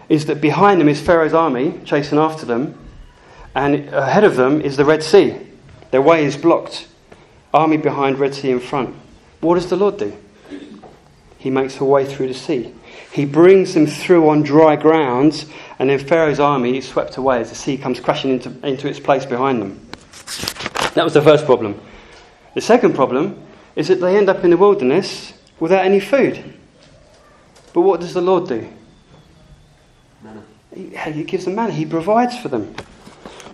is 0.09 0.27
that 0.27 0.41
behind 0.41 0.81
them 0.81 0.89
is 0.89 1.01
Pharaoh's 1.01 1.35
army 1.35 1.81
chasing 1.85 2.19
after 2.19 2.45
them, 2.45 2.77
and 3.55 3.89
ahead 3.89 4.25
of 4.25 4.37
them 4.37 4.61
is 4.61 4.77
the 4.77 4.85
Red 4.85 5.03
Sea. 5.03 5.37
Their 5.91 6.03
way 6.03 6.25
is 6.25 6.37
blocked. 6.37 6.89
Army 7.53 7.77
behind, 7.77 8.19
Red 8.19 8.35
Sea 8.35 8.51
in 8.51 8.61
front. 8.61 8.95
What 9.41 9.55
does 9.55 9.69
the 9.69 9.77
Lord 9.77 9.99
do? 9.99 10.17
He 11.39 11.51
makes 11.51 11.81
a 11.81 11.85
way 11.85 12.05
through 12.05 12.29
the 12.29 12.35
sea. 12.35 12.75
He 13.13 13.25
brings 13.25 13.75
them 13.75 13.87
through 13.87 14.29
on 14.29 14.43
dry 14.43 14.77
ground, 14.77 15.47
and 15.79 15.89
then 15.91 15.99
Pharaoh's 15.99 16.39
army 16.39 16.79
is 16.79 16.89
swept 16.89 17.17
away 17.17 17.41
as 17.41 17.49
the 17.49 17.55
sea 17.55 17.79
comes 17.79 17.99
crashing 17.99 18.31
into, 18.31 18.51
into 18.67 18.89
its 18.89 19.01
place 19.01 19.25
behind 19.25 19.63
them. 19.63 19.89
That 20.95 21.05
was 21.05 21.15
the 21.15 21.23
first 21.23 21.47
problem. 21.47 21.81
The 22.55 22.61
second 22.61 22.95
problem 22.95 23.43
is 23.81 23.89
that 23.89 24.01
they 24.01 24.17
end 24.17 24.29
up 24.29 24.45
in 24.45 24.51
the 24.51 24.57
wilderness 24.57 25.33
without 25.59 25.85
any 25.85 26.01
food. 26.01 26.45
But 27.73 27.81
what 27.81 28.01
does 28.01 28.13
the 28.13 28.21
Lord 28.21 28.47
do? 28.47 28.69
Manna. 30.23 30.43
He, 30.75 30.95
he 31.13 31.25
gives 31.25 31.47
them 31.47 31.55
manna, 31.55 31.73
He 31.73 31.87
provides 31.87 32.37
for 32.39 32.49
them. 32.49 32.75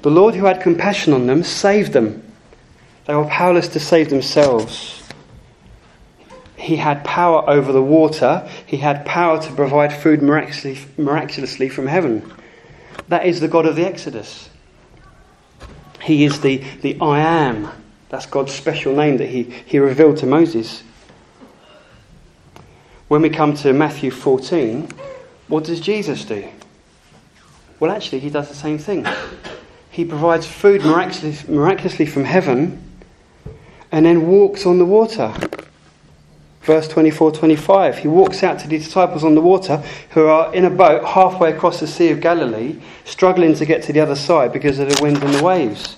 The 0.03 0.11
Lord, 0.11 0.35
who 0.35 0.45
had 0.45 0.61
compassion 0.61 1.13
on 1.13 1.27
them, 1.27 1.45
saved 1.45 1.93
them. 1.93 2.23
They 3.07 3.15
were 3.15 3.25
powerless 3.27 3.69
to 3.69 3.81
save 3.81 4.11
themselves. 4.11 5.05
He 6.57 6.77
had 6.77 7.05
power 7.05 7.49
over 7.49 7.71
the 7.71 7.83
water. 7.83 8.49
He 8.67 8.79
had 8.79 9.07
power 9.07 9.41
to 9.41 9.53
provide 9.53 9.93
food 9.93 10.23
miraculously, 10.23 10.79
miraculously 10.97 11.69
from 11.69 11.87
heaven. 11.87 12.33
That 13.09 13.27
is 13.27 13.41
the 13.41 13.49
God 13.49 13.67
of 13.67 13.77
the 13.77 13.87
Exodus. 13.87 14.51
He 16.03 16.25
is 16.25 16.41
the, 16.41 16.57
the 16.83 16.99
I 17.01 17.21
am. 17.21 17.71
That's 18.09 18.27
God's 18.27 18.53
special 18.53 18.95
name 18.95 19.17
that 19.19 19.29
he, 19.29 19.43
he 19.43 19.79
revealed 19.79 20.19
to 20.19 20.27
Moses. 20.27 20.83
When 23.09 23.23
we 23.23 23.31
come 23.31 23.55
to 23.55 23.73
Matthew 23.73 24.11
14, 24.11 24.89
what 25.49 25.65
does 25.65 25.81
Jesus 25.81 26.25
do? 26.25 26.49
Well, 27.79 27.91
actually, 27.91 28.21
he 28.21 28.31
does 28.31 28.49
the 28.49 28.55
same 28.55 28.79
thing. 28.79 29.07
He 29.91 30.05
provides 30.05 30.47
food 30.47 30.85
miraculously, 30.85 31.55
miraculously 31.55 32.07
from 32.07 32.25
heaven 32.25 32.83
and 33.93 34.05
then 34.05 34.27
walks 34.27 34.67
on 34.67 34.79
the 34.79 34.85
water. 34.85 35.33
Verse 36.63 36.89
24 36.89 37.33
25. 37.33 37.99
He 37.99 38.09
walks 38.09 38.43
out 38.43 38.59
to 38.59 38.69
the 38.69 38.79
disciples 38.79 39.23
on 39.23 39.35
the 39.35 39.41
water 39.41 39.83
who 40.11 40.27
are 40.27 40.53
in 40.53 40.65
a 40.65 40.71
boat 40.71 41.05
halfway 41.05 41.53
across 41.53 41.81
the 41.81 41.87
Sea 41.87 42.11
of 42.11 42.21
Galilee, 42.21 42.81
struggling 43.05 43.55
to 43.55 43.65
get 43.65 43.85
to 43.85 43.93
the 43.93 44.01
other 44.01 44.17
side 44.17 44.53
because 44.53 44.79
of 44.79 44.89
the 44.89 45.03
wind 45.03 45.23
and 45.23 45.33
the 45.33 45.43
waves. 45.43 45.97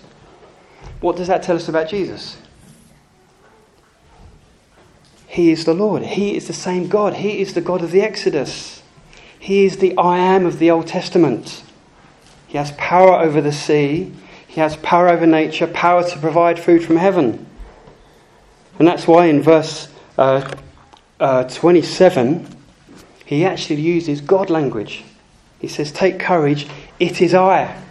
What 1.01 1.17
does 1.17 1.29
that 1.29 1.43
tell 1.43 1.57
us 1.57 1.69
about 1.69 1.89
Jesus? 1.89 2.37
He 5.27 5.51
is 5.51 5.65
the 5.65 5.75
Lord. 5.75 6.03
He 6.03 6.37
is 6.37 6.47
the 6.47 6.53
same 6.53 6.89
God. 6.89 7.15
He 7.15 7.41
is 7.41 7.55
the 7.55 7.61
God 7.61 7.83
of 7.83 7.93
the 7.93 8.01
Exodus. 8.03 8.83
He 9.39 9.65
is 9.65 9.77
the 9.77 9.97
I 9.97 10.19
am 10.19 10.47
of 10.47 10.59
the 10.59 10.71
Old 10.71 10.87
Testament. 10.87 11.63
He 12.49 12.59
has 12.59 12.73
power 12.73 13.21
over 13.21 13.41
the 13.41 13.53
sea, 13.53 14.13
He 14.47 14.61
has 14.61 14.77
power 14.77 15.09
over 15.09 15.27
nature, 15.27 15.67
power 15.67 16.03
to 16.03 16.19
provide 16.19 16.59
food 16.59 16.83
from 16.83 16.97
heaven. 16.97 17.47
And 18.79 18.89
that's 18.89 19.07
why 19.07 19.27
in 19.27 19.43
verse 19.43 19.89
uh, 20.17 20.51
uh, 21.21 21.45
27, 21.45 22.47
he 23.25 23.45
actually 23.45 23.81
uses 23.81 24.21
God 24.21 24.51
language. 24.51 25.05
He 25.59 25.69
says, 25.69 25.93
Take 25.93 26.19
courage, 26.19 26.67
it 26.99 27.21
is 27.21 27.35
I. 27.35 27.83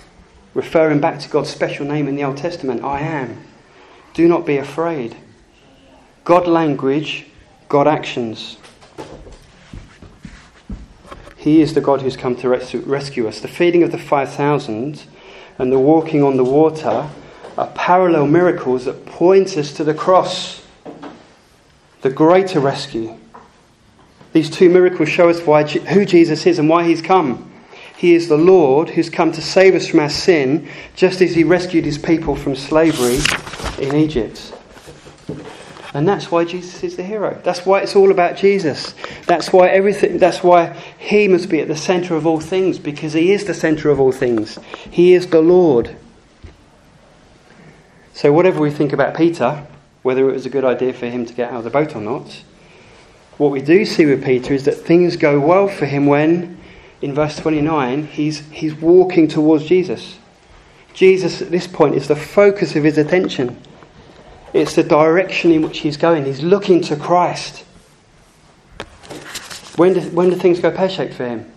Referring 0.57 0.99
back 0.99 1.19
to 1.19 1.29
God's 1.29 1.51
special 1.51 1.85
name 1.85 2.07
in 2.07 2.15
the 2.15 2.23
Old 2.23 2.37
Testament, 2.37 2.83
I 2.83 3.01
am. 3.01 3.43
Do 4.15 4.27
not 4.27 4.43
be 4.43 4.57
afraid. 4.57 5.15
God 6.23 6.47
language, 6.47 7.27
God 7.69 7.87
actions. 7.87 8.57
He 11.35 11.61
is 11.61 11.75
the 11.75 11.79
God 11.79 12.01
who's 12.01 12.17
come 12.17 12.35
to 12.37 12.49
rescue 12.49 13.27
us. 13.27 13.39
The 13.39 13.47
feeding 13.47 13.83
of 13.83 13.91
the 13.91 13.99
5,000 13.99 15.03
and 15.59 15.71
the 15.71 15.77
walking 15.77 16.23
on 16.23 16.37
the 16.37 16.43
water 16.43 17.07
are 17.55 17.67
parallel 17.75 18.25
miracles 18.25 18.85
that 18.85 19.05
point 19.05 19.59
us 19.59 19.71
to 19.73 19.83
the 19.83 19.93
cross 19.93 20.65
the 22.01 22.09
greater 22.09 22.59
rescue. 22.59 23.15
These 24.33 24.49
two 24.49 24.71
miracles 24.71 25.09
show 25.09 25.29
us 25.29 25.39
why, 25.41 25.65
who 25.65 26.03
Jesus 26.03 26.47
is 26.47 26.57
and 26.57 26.67
why 26.67 26.83
he's 26.87 27.03
come. 27.03 27.51
He 27.97 28.13
is 28.13 28.29
the 28.29 28.37
Lord 28.37 28.89
who's 28.89 29.09
come 29.09 29.31
to 29.31 29.41
save 29.41 29.73
us 29.73 29.87
from 29.87 30.01
our 30.01 30.09
sin, 30.09 30.69
just 30.95 31.19
as 31.19 31.33
he 31.33 31.43
rescued 31.43 31.83
his 31.83 31.97
people 31.97 32.35
from 32.35 32.55
slavery 32.55 33.17
in 33.79 33.95
Egypt. 33.95 34.53
And 35.95 36.07
that's 36.07 36.29
why 36.29 36.45
Jesus 36.45 36.83
is 36.83 36.95
the 36.95 37.01
hero. 37.03 37.41
That's 37.43 37.65
why 37.65 37.81
it's 37.81 37.95
all 37.95 38.11
about 38.11 38.37
Jesus. 38.37 38.93
That's 39.25 39.51
why 39.51 39.69
everything 39.69 40.19
that's 40.19 40.43
why 40.43 40.73
he 40.99 41.27
must 41.27 41.49
be 41.49 41.59
at 41.59 41.67
the 41.67 41.75
center 41.75 42.15
of 42.15 42.27
all 42.27 42.39
things 42.39 42.77
because 42.77 43.13
he 43.13 43.31
is 43.31 43.45
the 43.45 43.55
center 43.55 43.89
of 43.89 43.99
all 43.99 44.11
things. 44.11 44.59
He 44.91 45.13
is 45.13 45.27
the 45.27 45.41
Lord. 45.41 45.95
So 48.13 48.31
whatever 48.31 48.59
we 48.59 48.69
think 48.69 48.93
about 48.93 49.15
Peter, 49.15 49.65
whether 50.03 50.29
it 50.29 50.33
was 50.33 50.45
a 50.45 50.51
good 50.51 50.65
idea 50.65 50.93
for 50.93 51.07
him 51.07 51.25
to 51.25 51.33
get 51.33 51.51
out 51.51 51.57
of 51.59 51.63
the 51.63 51.71
boat 51.71 51.95
or 51.95 52.01
not. 52.01 52.43
What 53.37 53.51
we 53.51 53.61
do 53.61 53.85
see 53.85 54.05
with 54.05 54.23
Peter 54.23 54.53
is 54.53 54.65
that 54.65 54.75
things 54.75 55.15
go 55.17 55.39
well 55.39 55.67
for 55.67 55.85
him 55.85 56.05
when, 56.05 56.56
in 57.01 57.13
verse 57.13 57.37
29, 57.37 58.07
he's, 58.07 58.39
he's 58.51 58.73
walking 58.75 59.27
towards 59.27 59.65
Jesus. 59.65 60.17
Jesus, 60.93 61.41
at 61.41 61.51
this 61.51 61.67
point, 61.67 61.95
is 61.95 62.07
the 62.07 62.15
focus 62.15 62.75
of 62.75 62.83
his 62.83 62.97
attention. 62.97 63.61
It's 64.53 64.75
the 64.75 64.83
direction 64.83 65.51
in 65.51 65.61
which 65.61 65.79
he's 65.79 65.97
going. 65.97 66.25
He's 66.25 66.41
looking 66.41 66.81
to 66.81 66.95
Christ. 66.95 67.65
When 69.75 69.93
do, 69.93 70.01
when 70.09 70.29
do 70.29 70.35
things 70.35 70.59
go 70.59 70.71
pear 70.71 70.89
shaped 70.89 71.13
for 71.13 71.27
him? 71.27 71.51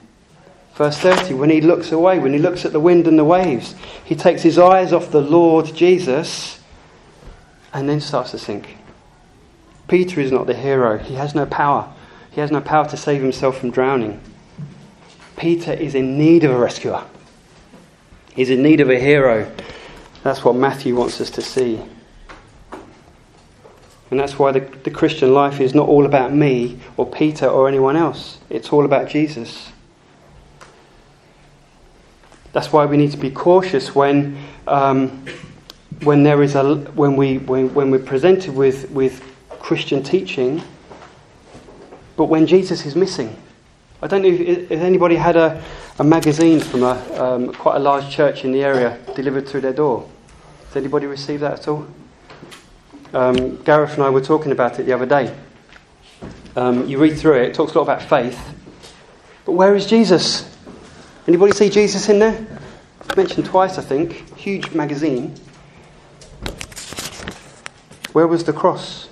Verse 0.75 0.99
30, 0.99 1.35
when 1.35 1.50
he 1.50 1.61
looks 1.61 1.92
away, 1.92 2.18
when 2.18 2.32
he 2.32 2.38
looks 2.38 2.64
at 2.64 2.73
the 2.73 2.80
wind 2.80 3.06
and 3.06 3.18
the 3.18 3.25
waves, 3.25 3.75
he 4.04 4.14
takes 4.14 4.42
his 4.42 4.59
eyes 4.59 4.92
off 4.92 5.11
the 5.11 5.20
Lord 5.20 5.75
Jesus 5.75 6.61
and 7.73 7.88
then 7.88 8.00
starts 8.00 8.32
to 8.32 8.38
sink. 8.38 8.76
Peter 9.88 10.20
is 10.20 10.32
not 10.32 10.47
the 10.47 10.54
hero, 10.54 10.99
he 10.99 11.14
has 11.14 11.35
no 11.35 11.47
power. 11.47 11.92
He 12.30 12.40
has 12.40 12.50
no 12.50 12.61
power 12.61 12.87
to 12.88 12.97
save 12.97 13.20
himself 13.23 13.59
from 13.59 13.70
drowning. 13.70 14.20
Peter 15.40 15.73
is 15.73 15.94
in 15.94 16.18
need 16.18 16.44
of 16.44 16.50
a 16.50 16.59
rescuer. 16.59 17.02
He's 18.35 18.50
in 18.50 18.62
need 18.62 18.82
of 18.82 18.90
a 18.90 19.00
hero. 19.00 19.50
That's 20.23 20.44
what 20.44 20.54
Matthew 20.54 20.94
wants 20.94 21.18
us 21.18 21.30
to 21.30 21.40
see. 21.40 21.80
And 24.11 24.20
that's 24.20 24.38
why 24.38 24.52
the, 24.52 24.61
the 24.61 24.90
Christian 24.90 25.32
life 25.32 25.59
is 25.59 25.75
not 25.75 25.88
all 25.88 26.04
about 26.04 26.35
me 26.35 26.78
or 26.99 27.06
Peter 27.06 27.47
or 27.47 27.68
anyone 27.68 27.97
else. 27.97 28.37
It's 28.50 28.68
all 28.68 28.85
about 28.85 29.09
Jesus. 29.09 29.73
That's 32.52 32.70
why 32.70 32.85
we 32.85 32.99
need 32.99 33.12
to 33.12 33.16
be 33.16 33.30
cautious 33.30 33.94
when, 33.94 34.37
um, 34.66 35.25
when, 36.02 36.23
there 36.23 36.42
is 36.42 36.54
a, 36.54 36.75
when, 36.75 37.16
we, 37.16 37.38
when, 37.38 37.73
when 37.73 37.90
we're 37.90 37.99
presented 37.99 38.54
with, 38.54 38.90
with 38.90 39.25
Christian 39.49 40.02
teaching, 40.02 40.61
but 42.18 42.26
when 42.26 42.47
Jesus 42.47 42.85
is 42.85 42.94
missing. 42.94 43.39
I 44.02 44.07
don't 44.07 44.23
know 44.23 44.28
if, 44.28 44.71
if 44.71 44.80
anybody 44.80 45.16
had 45.16 45.37
a, 45.37 45.62
a 45.99 46.04
magazine 46.04 46.61
from 46.61 46.85
a, 46.85 46.95
um, 47.23 47.52
quite 47.52 47.76
a 47.76 47.80
large 47.80 48.09
church 48.11 48.45
in 48.45 48.52
the 48.52 48.64
area 48.64 48.99
delivered 49.14 49.47
through 49.47 49.61
their 49.61 49.75
door. 49.75 50.09
Has 50.66 50.76
anybody 50.76 51.07
received 51.07 51.42
that 51.42 51.61
at 51.61 51.69
all? 51.69 51.87
Um, 53.12 53.57
Gareth 53.62 53.95
and 53.95 54.02
I 54.02 54.09
were 54.09 54.23
talking 54.23 54.52
about 54.52 54.78
it 54.78 54.85
the 54.85 54.92
other 54.92 55.04
day. 55.04 55.37
Um, 56.57 56.88
you 56.88 56.99
read 56.99 57.19
through 57.19 57.42
it, 57.42 57.49
it 57.49 57.54
talks 57.54 57.75
a 57.75 57.78
lot 57.78 57.83
about 57.83 58.02
faith. 58.02 58.40
But 59.45 59.52
where 59.52 59.75
is 59.76 59.85
Jesus? 59.87 60.50
Anybody 61.26 61.52
see 61.52 61.69
Jesus 61.69 62.09
in 62.09 62.21
there? 62.21 62.47
Mentioned 63.16 63.47
twice, 63.47 63.76
I 63.76 63.83
think. 63.83 64.37
Huge 64.37 64.71
magazine. 64.73 65.35
Where 68.12 68.26
was 68.26 68.45
the 68.45 68.52
cross? 68.52 69.09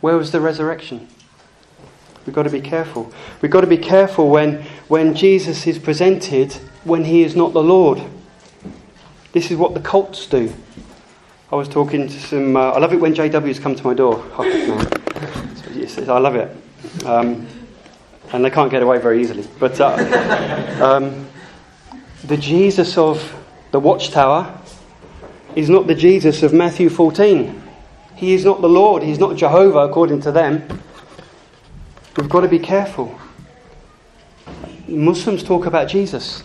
Where 0.00 0.16
was 0.16 0.30
the 0.30 0.40
resurrection? 0.40 1.08
We've 2.28 2.34
got 2.34 2.42
to 2.42 2.50
be 2.50 2.60
careful. 2.60 3.10
We've 3.40 3.50
got 3.50 3.62
to 3.62 3.66
be 3.66 3.78
careful 3.78 4.28
when, 4.28 4.60
when 4.88 5.14
Jesus 5.14 5.66
is 5.66 5.78
presented 5.78 6.52
when 6.84 7.06
he 7.06 7.22
is 7.22 7.34
not 7.34 7.54
the 7.54 7.62
Lord. 7.62 8.02
This 9.32 9.50
is 9.50 9.56
what 9.56 9.72
the 9.72 9.80
cults 9.80 10.26
do. 10.26 10.52
I 11.50 11.56
was 11.56 11.70
talking 11.70 12.06
to 12.06 12.20
some. 12.20 12.54
Uh, 12.54 12.72
I 12.72 12.80
love 12.80 12.92
it 12.92 13.00
when 13.00 13.14
JWs 13.14 13.62
come 13.62 13.74
to 13.76 13.82
my 13.82 13.94
door. 13.94 14.22
Oh, 14.36 14.44
I 16.06 16.18
love 16.18 16.34
it. 16.34 16.54
Um, 17.06 17.48
and 18.34 18.44
they 18.44 18.50
can't 18.50 18.70
get 18.70 18.82
away 18.82 18.98
very 18.98 19.22
easily. 19.22 19.48
But 19.58 19.80
uh, 19.80 19.94
um, 20.84 21.26
the 22.24 22.36
Jesus 22.36 22.98
of 22.98 23.34
the 23.70 23.80
Watchtower 23.80 24.54
is 25.56 25.70
not 25.70 25.86
the 25.86 25.94
Jesus 25.94 26.42
of 26.42 26.52
Matthew 26.52 26.90
14. 26.90 27.62
He 28.16 28.34
is 28.34 28.44
not 28.44 28.60
the 28.60 28.68
Lord. 28.68 29.02
He's 29.02 29.18
not 29.18 29.36
Jehovah, 29.36 29.78
according 29.78 30.20
to 30.20 30.30
them. 30.30 30.82
We've 32.18 32.28
got 32.28 32.40
to 32.40 32.48
be 32.48 32.58
careful. 32.58 33.16
Muslims 34.88 35.44
talk 35.44 35.66
about 35.66 35.86
Jesus. 35.86 36.42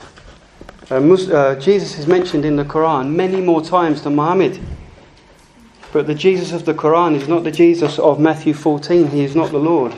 Uh, 0.92 1.00
Mus- 1.00 1.28
uh, 1.28 1.56
Jesus 1.56 1.98
is 1.98 2.06
mentioned 2.06 2.46
in 2.46 2.58
the 2.58 2.64
Quran 2.64 3.16
many 3.16 3.42
more 3.42 3.60
times 3.60 4.04
than 4.04 4.16
Muhammad. 4.16 4.60
But 5.92 6.06
the 6.06 6.14
Jesus 6.14 6.52
of 6.52 6.66
the 6.66 6.76
Quran 6.76 7.16
is 7.16 7.28
not 7.28 7.44
the 7.44 7.50
Jesus 7.50 7.98
of 7.98 8.20
Matthew 8.20 8.54
14. 8.54 9.08
He 9.08 9.24
is 9.24 9.36
not 9.36 9.50
the 9.50 9.58
Lord. 9.58 9.96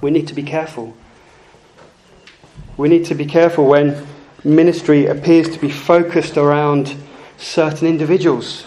We 0.00 0.10
need 0.10 0.28
to 0.28 0.34
be 0.34 0.42
careful. 0.42 0.96
We 2.78 2.88
need 2.88 3.04
to 3.06 3.14
be 3.14 3.26
careful 3.26 3.66
when 3.66 4.06
ministry 4.44 5.08
appears 5.08 5.50
to 5.50 5.58
be 5.58 5.70
focused 5.70 6.38
around 6.38 6.96
certain 7.36 7.86
individuals. 7.86 8.64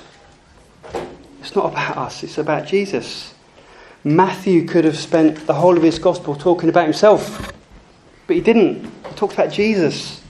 It's 1.39 1.55
not 1.55 1.71
about 1.71 1.97
us, 1.97 2.21
it's 2.21 2.37
about 2.37 2.67
Jesus. 2.67 3.34
Matthew 4.05 4.67
could 4.67 4.85
have 4.85 4.99
spent 4.99 5.47
the 5.47 5.55
whole 5.55 5.75
of 5.75 5.81
his 5.81 5.97
gospel 5.97 6.35
talking 6.35 6.69
about 6.69 6.83
himself, 6.83 7.51
but 8.27 8.35
he 8.35 8.41
didn't. 8.41 8.85
He 8.85 9.15
talked 9.15 9.33
about 9.33 9.51
Jesus. 9.51 10.21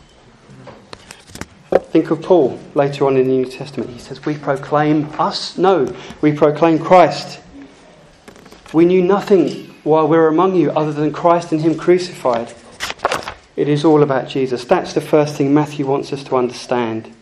Think 1.72 2.10
of 2.10 2.22
Paul 2.22 2.58
later 2.74 3.06
on 3.06 3.18
in 3.18 3.28
the 3.28 3.34
New 3.34 3.46
Testament. 3.46 3.90
He 3.90 4.00
says, 4.00 4.26
We 4.26 4.38
proclaim 4.38 5.10
us? 5.20 5.58
No, 5.58 5.94
we 6.22 6.32
proclaim 6.32 6.80
Christ. 6.80 7.42
We 8.72 8.86
knew 8.86 9.04
nothing 9.04 9.76
while 9.84 10.08
we 10.08 10.16
were 10.16 10.30
among 10.30 10.56
you 10.56 10.72
other 10.72 10.94
than 10.94 11.12
Christ 11.12 11.52
and 11.52 11.62
Him 11.62 11.78
crucified. 11.78 12.54
It 13.58 13.68
is 13.68 13.84
all 13.84 14.04
about 14.04 14.30
Jesus. 14.30 14.64
That's 14.64 14.94
the 14.94 15.02
first 15.02 15.36
thing 15.36 15.54
Matthew 15.54 15.86
wants 15.86 16.14
us 16.14 16.24
to 16.26 16.38
understand. 16.38 17.14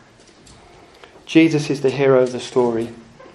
Jesus 1.26 1.72
is 1.72 1.82
the 1.82 1.90
hero 1.90 2.22
of 2.22 2.32
the 2.32 2.40
story, 2.40 2.90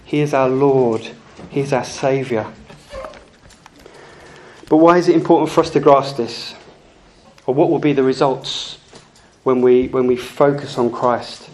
He 0.04 0.20
is 0.20 0.32
our 0.32 0.48
Lord, 0.48 1.10
He 1.50 1.60
is 1.60 1.72
our 1.72 1.84
Saviour. 1.84 2.52
But 4.68 4.76
why 4.78 4.98
is 4.98 5.08
it 5.08 5.14
important 5.14 5.50
for 5.50 5.62
us 5.62 5.70
to 5.70 5.80
grasp 5.80 6.16
this? 6.16 6.54
Or 7.46 7.54
what 7.54 7.70
will 7.70 7.78
be 7.78 7.92
the 7.92 8.02
results 8.02 8.78
when 9.42 9.62
we, 9.62 9.88
when 9.88 10.06
we 10.06 10.16
focus 10.16 10.76
on 10.76 10.92
Christ? 10.92 11.48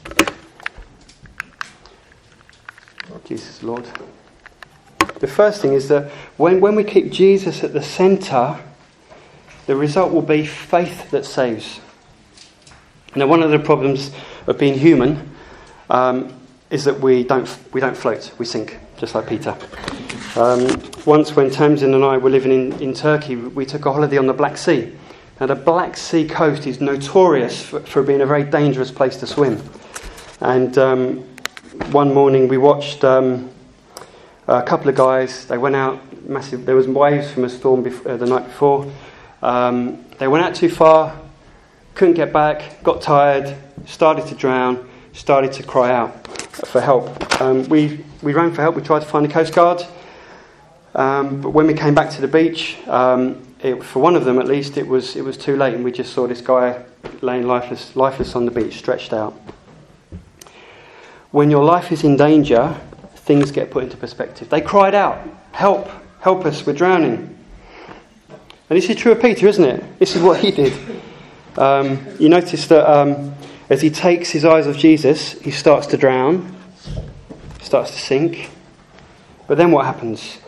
Jesus, 3.25 3.63
Lord. 3.63 3.87
The 5.21 5.27
first 5.27 5.63
thing 5.63 5.73
is 5.73 5.89
that 5.89 6.11
when, 6.37 6.61
when 6.61 6.75
we 6.75 6.85
keep 6.85 7.11
Jesus 7.11 7.65
at 7.65 7.73
the 7.73 7.83
centre, 7.83 8.61
the 9.67 9.75
result 9.75 10.13
will 10.13 10.23
be 10.23 10.45
faith 10.45 11.11
that 11.11 11.25
saves. 11.25 11.81
Now, 13.15 13.27
one 13.27 13.43
of 13.43 13.51
the 13.51 13.59
problems 13.59 14.11
of 14.47 14.59
being 14.59 14.79
human 14.79 15.31
um, 15.89 16.39
is 16.69 16.85
that 16.85 17.01
we 17.01 17.25
don't, 17.25 17.49
we 17.73 17.81
don't 17.81 17.97
float, 17.97 18.33
we 18.39 18.45
sink, 18.45 18.79
just 18.97 19.15
like 19.15 19.29
Peter. 19.29 19.57
Um, 20.37 20.83
once, 21.07 21.37
when 21.37 21.51
Tamsin 21.51 21.95
and 21.95 22.05
I 22.05 22.17
were 22.17 22.31
living 22.31 22.53
in, 22.53 22.73
in 22.81 22.95
Turkey, 22.95 23.37
we 23.37 23.65
took 23.65 23.87
a 23.87 23.93
holiday 23.93 24.19
on 24.19 24.27
the 24.27 24.33
Black 24.33 24.57
Sea. 24.57 24.93
Now, 25.41 25.47
the 25.47 25.55
Black 25.55 25.97
Sea 25.97 26.27
coast 26.27 26.67
is 26.67 26.81
notorious 26.81 27.63
for, 27.63 27.81
for 27.81 28.03
being 28.03 28.21
a 28.21 28.27
very 28.27 28.45
dangerous 28.45 28.91
place 28.91 29.17
to 29.19 29.27
swim. 29.27 29.63
And 30.41 30.77
um, 30.79 31.19
one 31.93 32.13
morning 32.13 32.49
we 32.49 32.59
watched 32.59 33.05
um, 33.05 33.51
a 34.49 34.63
couple 34.63 34.89
of 34.89 34.95
guys, 34.95 35.47
they 35.47 35.59
went 35.59 35.77
out, 35.77 36.01
massive, 36.29 36.67
there 36.67 36.77
was 36.77 36.89
waves 36.89 37.31
from 37.31 37.45
a 37.45 37.49
storm 37.49 37.87
uh, 38.07 38.17
the 38.17 38.27
night 38.27 38.47
before. 38.47 38.91
Um, 39.43 40.05
they 40.19 40.29
went 40.29 40.45
out 40.45 40.55
too 40.55 40.69
far, 40.69 41.19
couldn't 41.95 42.15
get 42.15 42.33
back, 42.33 42.83
got 42.83 43.03
tired, 43.03 43.57
started 43.87 44.27
to 44.27 44.35
drown, 44.35 44.89
started 45.13 45.53
to 45.53 45.63
cry 45.63 45.93
out 45.93 46.44
for 46.55 46.81
help. 46.81 47.41
Um, 47.41 47.69
we, 47.69 48.05
we 48.23 48.33
ran 48.33 48.53
for 48.53 48.63
help, 48.63 48.77
we 48.77 48.83
tried 48.83 49.01
to 49.01 49.07
find 49.07 49.25
the 49.25 49.33
Coast 49.33 49.55
Guard. 49.55 49.83
Um, 50.95 51.41
but 51.41 51.51
when 51.51 51.67
we 51.67 51.75
came 51.75 51.95
back 51.95 52.11
to 52.11 52.21
the 52.21 52.29
beach, 52.29 52.77
um, 52.87 53.43
it, 53.61 53.83
for 53.83 54.01
one 54.01 54.15
of 54.15 54.25
them 54.25 54.39
at 54.39 54.47
least, 54.47 54.77
it 54.77 54.87
was, 54.87 55.17
it 55.17 55.25
was 55.25 55.37
too 55.37 55.57
late, 55.57 55.75
and 55.75 55.83
we 55.83 55.91
just 55.91 56.13
saw 56.13 56.27
this 56.27 56.41
guy 56.41 56.85
laying 57.21 57.47
lifeless, 57.47 57.97
lifeless 57.97 58.37
on 58.37 58.45
the 58.45 58.51
beach, 58.51 58.79
stretched 58.79 59.13
out. 59.13 59.33
When 61.31 61.51
your 61.51 61.65
life 61.65 61.91
is 61.91 62.05
in 62.05 62.17
danger, 62.17 62.79
things 63.17 63.51
get 63.51 63.71
put 63.71 63.83
into 63.83 63.97
perspective. 63.97 64.49
They 64.51 64.61
cried 64.61 64.95
out, 64.95 65.19
Help, 65.53 65.91
help 66.21 66.45
us, 66.45 66.67
we're 66.67 66.75
drowning. 66.75 67.37
And 68.71 68.79
this 68.79 68.89
is 68.89 68.97
true 68.97 69.13
of 69.13 69.21
Peter, 69.21 69.47
isn't 69.47 69.65
it? 69.65 69.99
This 69.99 70.15
is 70.15 70.23
what 70.23 70.41
he 70.41 70.51
did. 70.51 70.73
Um, 71.57 72.05
you 72.19 72.29
notice 72.29 72.67
that 72.69 72.91
um, 72.91 73.35
as 73.71 73.81
he 73.81 73.91
takes 73.91 74.31
his 74.31 74.45
eyes 74.45 74.67
off 74.67 74.77
Jesus, 74.77 75.33
he 75.41 75.51
starts 75.51 75.87
to 75.89 75.97
drown, 75.97 76.55
starts 77.63 77.93
to 77.93 77.99
sink. 77.99 78.51
But 79.47 79.59
then 79.59 79.71
what 79.71 79.87
happens? 79.87 80.39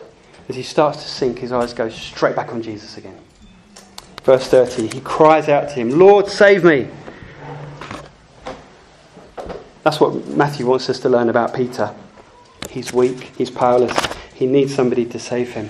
As 0.49 0.55
he 0.55 0.63
starts 0.63 1.01
to 1.03 1.09
sink, 1.09 1.39
his 1.39 1.51
eyes 1.51 1.73
go 1.73 1.89
straight 1.89 2.35
back 2.35 2.53
on 2.53 2.61
Jesus 2.61 2.97
again. 2.97 3.17
Verse 4.23 4.47
30, 4.47 4.87
he 4.87 5.01
cries 5.01 5.49
out 5.49 5.69
to 5.69 5.75
him, 5.75 5.97
Lord, 5.97 6.27
save 6.27 6.63
me. 6.63 6.87
That's 9.83 9.99
what 9.99 10.27
Matthew 10.27 10.65
wants 10.65 10.89
us 10.89 10.99
to 10.99 11.09
learn 11.09 11.29
about 11.29 11.53
Peter. 11.53 11.93
He's 12.69 12.91
weak, 12.91 13.31
he's 13.37 13.49
powerless, 13.49 13.97
he 14.35 14.45
needs 14.45 14.75
somebody 14.75 15.05
to 15.05 15.19
save 15.19 15.53
him. 15.53 15.69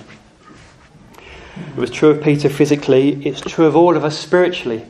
It 1.56 1.76
was 1.76 1.90
true 1.90 2.10
of 2.10 2.22
Peter 2.22 2.48
physically, 2.48 3.24
it's 3.24 3.40
true 3.40 3.66
of 3.66 3.76
all 3.76 3.96
of 3.96 4.04
us 4.04 4.18
spiritually. 4.18 4.84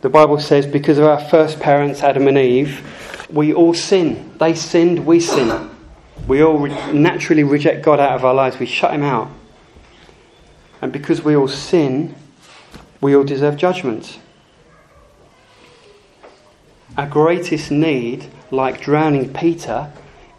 The 0.00 0.08
Bible 0.08 0.38
says, 0.38 0.66
because 0.66 0.98
of 0.98 1.04
our 1.04 1.20
first 1.20 1.58
parents, 1.58 2.02
Adam 2.02 2.28
and 2.28 2.38
Eve, 2.38 3.26
we 3.30 3.52
all 3.52 3.74
sin. 3.74 4.32
They 4.38 4.54
sinned, 4.54 5.04
we 5.04 5.18
sin. 5.18 5.70
We 6.28 6.42
all 6.42 6.58
re- 6.58 6.92
naturally 6.92 7.42
reject 7.42 7.84
God 7.84 7.98
out 7.98 8.12
of 8.12 8.24
our 8.24 8.34
lives, 8.34 8.58
we 8.58 8.66
shut 8.66 8.92
Him 8.92 9.02
out. 9.02 9.28
And 10.80 10.92
because 10.92 11.22
we 11.22 11.34
all 11.34 11.48
sin, 11.48 12.14
we 13.00 13.16
all 13.16 13.24
deserve 13.24 13.56
judgment. 13.56 14.20
Our 16.96 17.08
greatest 17.08 17.70
need, 17.70 18.26
like 18.50 18.80
drowning 18.80 19.32
Peter, 19.32 19.92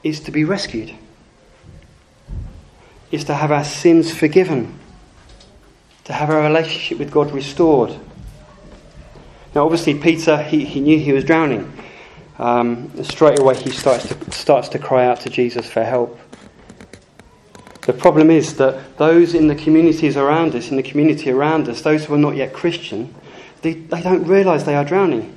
is 0.03 0.19
to 0.21 0.31
be 0.31 0.45
rescued, 0.45 0.95
is 3.11 3.25
to 3.25 3.33
have 3.33 3.51
our 3.51 3.63
sins 3.63 4.13
forgiven, 4.13 4.79
to 6.05 6.13
have 6.13 6.29
our 6.29 6.41
relationship 6.41 6.99
with 6.99 7.11
God 7.11 7.31
restored. 7.31 7.97
Now, 9.55 9.65
obviously, 9.65 9.95
Peter, 9.95 10.41
he, 10.41 10.63
he 10.63 10.79
knew 10.79 10.99
he 10.99 11.12
was 11.12 11.23
drowning. 11.23 11.71
Um, 12.38 13.03
straight 13.03 13.39
away, 13.39 13.55
he 13.55 13.71
starts 13.71 14.07
to, 14.07 14.31
starts 14.31 14.69
to 14.69 14.79
cry 14.79 15.05
out 15.05 15.21
to 15.21 15.29
Jesus 15.29 15.69
for 15.69 15.83
help. 15.83 16.19
The 17.81 17.93
problem 17.93 18.29
is 18.29 18.57
that 18.57 18.97
those 18.97 19.33
in 19.33 19.47
the 19.47 19.55
communities 19.55 20.15
around 20.15 20.53
us, 20.53 20.69
in 20.69 20.77
the 20.77 20.83
community 20.83 21.31
around 21.31 21.67
us, 21.67 21.81
those 21.81 22.05
who 22.05 22.13
are 22.13 22.19
not 22.19 22.35
yet 22.35 22.53
Christian, 22.53 23.13
they, 23.62 23.73
they 23.73 24.01
don't 24.01 24.25
realize 24.25 24.65
they 24.65 24.75
are 24.75 24.85
drowning. 24.85 25.35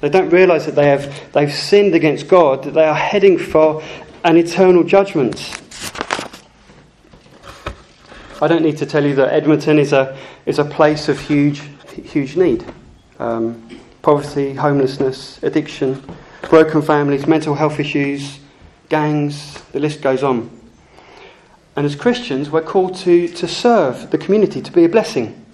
They 0.00 0.08
don't 0.08 0.30
realize 0.30 0.66
that 0.66 0.76
they 0.76 0.86
have, 0.86 1.32
they've 1.32 1.52
sinned 1.52 1.94
against 1.94 2.28
God, 2.28 2.62
that 2.64 2.74
they 2.74 2.84
are 2.84 2.94
heading 2.94 3.38
for 3.38 3.82
an 4.22 4.36
eternal 4.36 4.84
judgment. 4.84 5.60
I 8.40 8.48
don't 8.48 8.62
need 8.62 8.76
to 8.78 8.86
tell 8.86 9.04
you 9.04 9.14
that 9.16 9.32
Edmonton 9.32 9.78
is 9.78 9.92
a, 9.92 10.16
is 10.44 10.58
a 10.58 10.64
place 10.64 11.08
of 11.08 11.18
huge, 11.18 11.62
huge 11.94 12.36
need. 12.36 12.64
Um, 13.18 13.80
poverty, 14.02 14.54
homelessness, 14.54 15.42
addiction, 15.42 16.02
broken 16.48 16.82
families, 16.82 17.26
mental 17.26 17.54
health 17.54 17.80
issues, 17.80 18.38
gangs, 18.88 19.60
the 19.72 19.80
list 19.80 20.00
goes 20.00 20.22
on. 20.22 20.50
And 21.74 21.84
as 21.84 21.94
Christians, 21.94 22.50
we're 22.50 22.62
called 22.62 22.96
to, 22.98 23.28
to 23.28 23.48
serve 23.48 24.10
the 24.10 24.18
community, 24.18 24.62
to 24.62 24.72
be 24.72 24.84
a 24.84 24.88
blessing. 24.88 25.44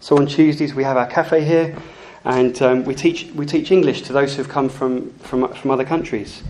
So 0.00 0.16
on 0.18 0.26
Tuesdays, 0.26 0.74
we 0.74 0.84
have 0.84 0.96
our 0.96 1.06
cafe 1.06 1.44
here, 1.44 1.76
and 2.24 2.60
um, 2.60 2.84
we, 2.84 2.94
teach, 2.94 3.26
we 3.34 3.46
teach 3.46 3.70
English 3.70 4.02
to 4.02 4.12
those 4.12 4.36
who've 4.36 4.48
come 4.48 4.68
from, 4.68 5.10
from, 5.20 5.52
from 5.54 5.70
other 5.70 5.84
countries. 5.84 6.42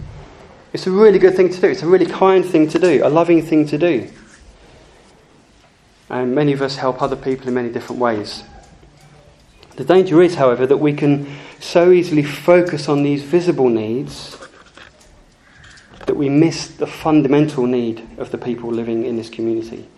It's 0.73 0.87
a 0.87 0.91
really 0.91 1.19
good 1.19 1.37
thing 1.37 1.49
to 1.51 1.61
do. 1.61 1.69
It's 1.69 1.83
a 1.83 1.87
really 1.87 2.07
kind 2.07 2.45
thing 2.45 2.69
to 2.71 2.79
do, 2.79 3.03
a 3.05 3.09
loving 3.09 3.43
thing 3.45 3.67
to 3.67 3.79
do. 3.79 4.11
And 6.09 6.35
many 6.35 6.53
of 6.53 6.63
us 6.63 6.77
help 6.77 7.03
other 7.03 7.17
people 7.17 7.49
in 7.49 7.55
many 7.55 7.71
different 7.71 8.01
ways. 8.01 8.43
The 9.81 9.87
danger 9.87 10.21
is, 10.21 10.35
however, 10.35 10.67
that 10.67 10.77
we 10.77 10.93
can 10.93 11.39
so 11.59 11.91
easily 11.91 12.23
focus 12.23 12.87
on 12.87 13.03
these 13.03 13.23
visible 13.23 13.71
needs 13.71 14.37
that 16.05 16.17
we 16.17 16.29
miss 16.29 16.67
the 16.67 16.87
fundamental 16.87 17.65
need 17.65 18.07
of 18.19 18.31
the 18.31 18.37
people 18.37 18.71
living 18.71 19.07
in 19.07 19.17
this 19.17 19.31
community, 19.31 19.89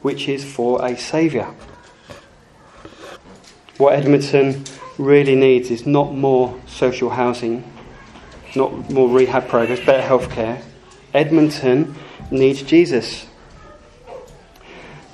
which 0.00 0.28
is 0.28 0.44
for 0.44 0.86
a 0.86 0.96
saviour. 0.96 1.52
What 3.78 3.94
Edmonton 3.94 4.62
really 4.96 5.34
needs 5.34 5.72
is 5.72 5.86
not 5.86 6.14
more 6.14 6.56
social 6.68 7.10
housing, 7.10 7.64
not 8.54 8.90
more 8.90 9.08
rehab 9.08 9.48
programs, 9.48 9.80
better 9.80 10.06
healthcare. 10.06 10.62
Edmonton 11.12 11.96
needs 12.30 12.62
Jesus. 12.62 13.26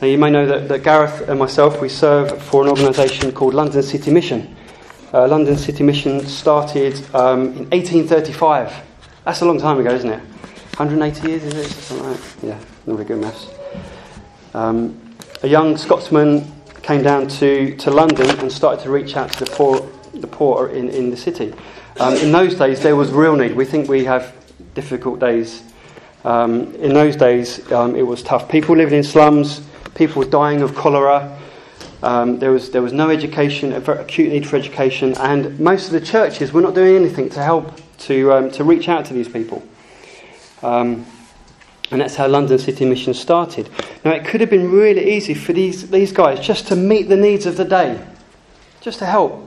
Now, 0.00 0.06
you 0.06 0.16
may 0.16 0.30
know 0.30 0.46
that, 0.46 0.68
that 0.68 0.84
Gareth 0.84 1.28
and 1.28 1.40
myself, 1.40 1.80
we 1.80 1.88
serve 1.88 2.40
for 2.40 2.62
an 2.62 2.68
organisation 2.68 3.32
called 3.32 3.52
London 3.52 3.82
City 3.82 4.12
Mission. 4.12 4.54
Uh, 5.12 5.26
London 5.26 5.56
City 5.56 5.82
Mission 5.82 6.24
started 6.24 6.94
um, 7.16 7.46
in 7.46 7.70
1835. 7.70 8.72
That's 9.24 9.40
a 9.40 9.44
long 9.44 9.58
time 9.58 9.80
ago, 9.80 9.90
isn't 9.90 10.08
it? 10.08 10.20
180 10.76 11.28
years, 11.28 11.42
is 11.42 11.54
it? 11.54 11.68
Something 11.70 12.10
like 12.10 12.20
that? 12.20 12.46
Yeah, 12.46 12.60
not 12.86 12.94
very 12.94 13.06
good 13.06 13.20
maths. 13.20 13.48
Um, 14.54 15.16
a 15.42 15.48
young 15.48 15.76
Scotsman 15.76 16.46
came 16.82 17.02
down 17.02 17.26
to, 17.26 17.74
to 17.78 17.90
London 17.90 18.30
and 18.38 18.52
started 18.52 18.84
to 18.84 18.90
reach 18.90 19.16
out 19.16 19.32
to 19.32 19.44
the 19.44 19.50
poor, 19.50 19.80
the 20.14 20.28
poor 20.28 20.68
in, 20.68 20.90
in 20.90 21.10
the 21.10 21.16
city. 21.16 21.52
Um, 21.98 22.14
in 22.14 22.30
those 22.30 22.54
days, 22.54 22.84
there 22.84 22.94
was 22.94 23.10
real 23.10 23.34
need. 23.34 23.56
We 23.56 23.64
think 23.64 23.88
we 23.88 24.04
have 24.04 24.32
difficult 24.74 25.18
days. 25.18 25.64
Um, 26.24 26.72
in 26.76 26.94
those 26.94 27.16
days, 27.16 27.70
um, 27.72 27.96
it 27.96 28.06
was 28.06 28.22
tough. 28.22 28.48
People 28.48 28.76
living 28.76 28.98
in 28.98 29.02
slums, 29.02 29.67
people 29.98 30.22
dying 30.22 30.62
of 30.62 30.76
cholera. 30.76 31.36
Um, 32.04 32.38
there, 32.38 32.52
was, 32.52 32.70
there 32.70 32.80
was 32.80 32.92
no 32.92 33.10
education, 33.10 33.72
a 33.72 33.80
acute 33.80 34.30
need 34.30 34.46
for 34.46 34.54
education, 34.54 35.14
and 35.18 35.58
most 35.58 35.86
of 35.86 35.92
the 35.92 36.00
churches 36.00 36.52
were 36.52 36.60
not 36.60 36.76
doing 36.76 36.94
anything 36.94 37.28
to 37.30 37.42
help 37.42 37.80
to, 37.98 38.32
um, 38.32 38.50
to 38.52 38.62
reach 38.62 38.88
out 38.88 39.04
to 39.06 39.12
these 39.12 39.28
people. 39.28 39.66
Um, 40.62 41.04
and 41.90 42.00
that's 42.00 42.14
how 42.14 42.28
London 42.28 42.58
City 42.58 42.84
Mission 42.84 43.12
started. 43.12 43.68
Now, 44.04 44.12
it 44.12 44.24
could 44.24 44.40
have 44.40 44.50
been 44.50 44.70
really 44.70 45.16
easy 45.16 45.34
for 45.34 45.52
these, 45.52 45.90
these 45.90 46.12
guys 46.12 46.38
just 46.38 46.68
to 46.68 46.76
meet 46.76 47.08
the 47.08 47.16
needs 47.16 47.44
of 47.46 47.56
the 47.56 47.64
day, 47.64 48.00
just 48.80 49.00
to 49.00 49.06
help. 49.06 49.46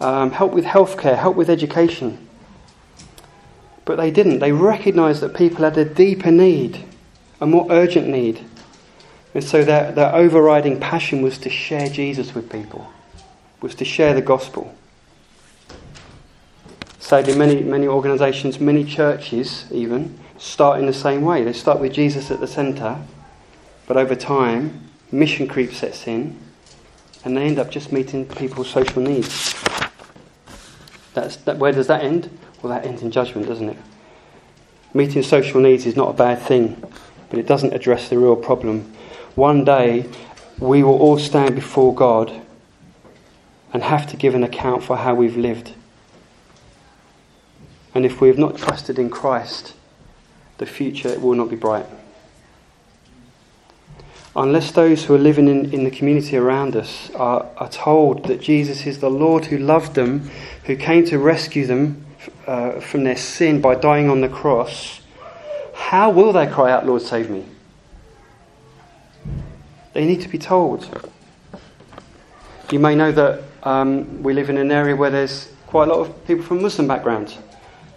Um, 0.00 0.30
help 0.32 0.52
with 0.52 0.64
healthcare, 0.64 1.18
help 1.18 1.36
with 1.36 1.50
education. 1.50 2.26
But 3.84 3.96
they 3.96 4.10
didn't. 4.10 4.38
They 4.38 4.52
recognised 4.52 5.20
that 5.20 5.34
people 5.34 5.64
had 5.64 5.76
a 5.76 5.84
deeper 5.84 6.30
need, 6.30 6.84
a 7.40 7.46
more 7.46 7.66
urgent 7.70 8.08
need. 8.08 8.44
And 9.34 9.42
so 9.42 9.64
their, 9.64 9.92
their 9.92 10.14
overriding 10.14 10.78
passion 10.78 11.22
was 11.22 11.38
to 11.38 11.50
share 11.50 11.88
Jesus 11.88 12.34
with 12.34 12.50
people, 12.50 12.90
was 13.60 13.74
to 13.76 13.84
share 13.84 14.14
the 14.14 14.22
gospel. 14.22 14.74
Sadly, 16.98 17.34
many, 17.34 17.62
many 17.62 17.86
organisations, 17.86 18.60
many 18.60 18.84
churches 18.84 19.66
even, 19.72 20.18
start 20.38 20.80
in 20.80 20.86
the 20.86 20.92
same 20.92 21.22
way. 21.22 21.44
They 21.44 21.52
start 21.52 21.80
with 21.80 21.92
Jesus 21.92 22.30
at 22.30 22.40
the 22.40 22.46
centre, 22.46 22.98
but 23.86 23.96
over 23.96 24.14
time, 24.14 24.88
mission 25.10 25.46
creep 25.46 25.72
sets 25.72 26.06
in, 26.06 26.38
and 27.24 27.36
they 27.36 27.42
end 27.42 27.58
up 27.58 27.70
just 27.70 27.92
meeting 27.92 28.26
people's 28.26 28.68
social 28.68 29.02
needs. 29.02 29.54
That's, 31.14 31.36
that, 31.36 31.58
where 31.58 31.72
does 31.72 31.86
that 31.86 32.02
end? 32.02 32.36
Well, 32.62 32.72
that 32.72 32.86
ends 32.86 33.02
in 33.02 33.10
judgment, 33.10 33.46
doesn't 33.46 33.68
it? 33.68 33.76
Meeting 34.94 35.22
social 35.22 35.60
needs 35.60 35.86
is 35.86 35.96
not 35.96 36.10
a 36.10 36.12
bad 36.12 36.40
thing, 36.40 36.82
but 37.30 37.38
it 37.38 37.46
doesn't 37.46 37.72
address 37.72 38.08
the 38.08 38.18
real 38.18 38.36
problem. 38.36 38.92
One 39.34 39.64
day, 39.64 40.06
we 40.58 40.82
will 40.82 40.98
all 40.98 41.18
stand 41.18 41.54
before 41.54 41.94
God 41.94 42.40
and 43.72 43.82
have 43.82 44.06
to 44.08 44.16
give 44.16 44.34
an 44.34 44.44
account 44.44 44.82
for 44.82 44.96
how 44.96 45.14
we've 45.14 45.36
lived. 45.36 45.72
And 47.94 48.04
if 48.04 48.20
we 48.20 48.28
have 48.28 48.38
not 48.38 48.56
trusted 48.56 48.98
in 48.98 49.10
Christ, 49.10 49.74
the 50.58 50.66
future 50.66 51.18
will 51.18 51.34
not 51.34 51.50
be 51.50 51.56
bright. 51.56 51.86
Unless 54.34 54.72
those 54.72 55.04
who 55.04 55.14
are 55.14 55.18
living 55.18 55.48
in, 55.48 55.72
in 55.72 55.84
the 55.84 55.90
community 55.90 56.36
around 56.36 56.74
us 56.74 57.10
are, 57.14 57.46
are 57.58 57.68
told 57.68 58.24
that 58.26 58.40
Jesus 58.40 58.86
is 58.86 59.00
the 59.00 59.10
Lord 59.10 59.46
who 59.46 59.58
loved 59.58 59.94
them, 59.94 60.30
who 60.64 60.76
came 60.76 61.04
to 61.06 61.18
rescue 61.18 61.66
them 61.66 62.06
uh, 62.46 62.80
from 62.80 63.04
their 63.04 63.16
sin 63.16 63.60
by 63.60 63.74
dying 63.74 64.08
on 64.08 64.20
the 64.20 64.28
cross, 64.28 65.00
how 65.74 66.10
will 66.10 66.32
they 66.32 66.46
cry 66.46 66.70
out, 66.70 66.86
Lord, 66.86 67.02
save 67.02 67.28
me? 67.28 67.44
They 69.92 70.06
need 70.06 70.20
to 70.22 70.28
be 70.28 70.38
told. 70.38 70.88
You 72.70 72.78
may 72.78 72.94
know 72.94 73.12
that 73.12 73.42
um, 73.62 74.22
we 74.22 74.32
live 74.32 74.48
in 74.48 74.56
an 74.56 74.72
area 74.72 74.96
where 74.96 75.10
there's 75.10 75.52
quite 75.66 75.88
a 75.88 75.92
lot 75.92 76.00
of 76.00 76.26
people 76.26 76.44
from 76.44 76.62
Muslim 76.62 76.88
background. 76.88 77.36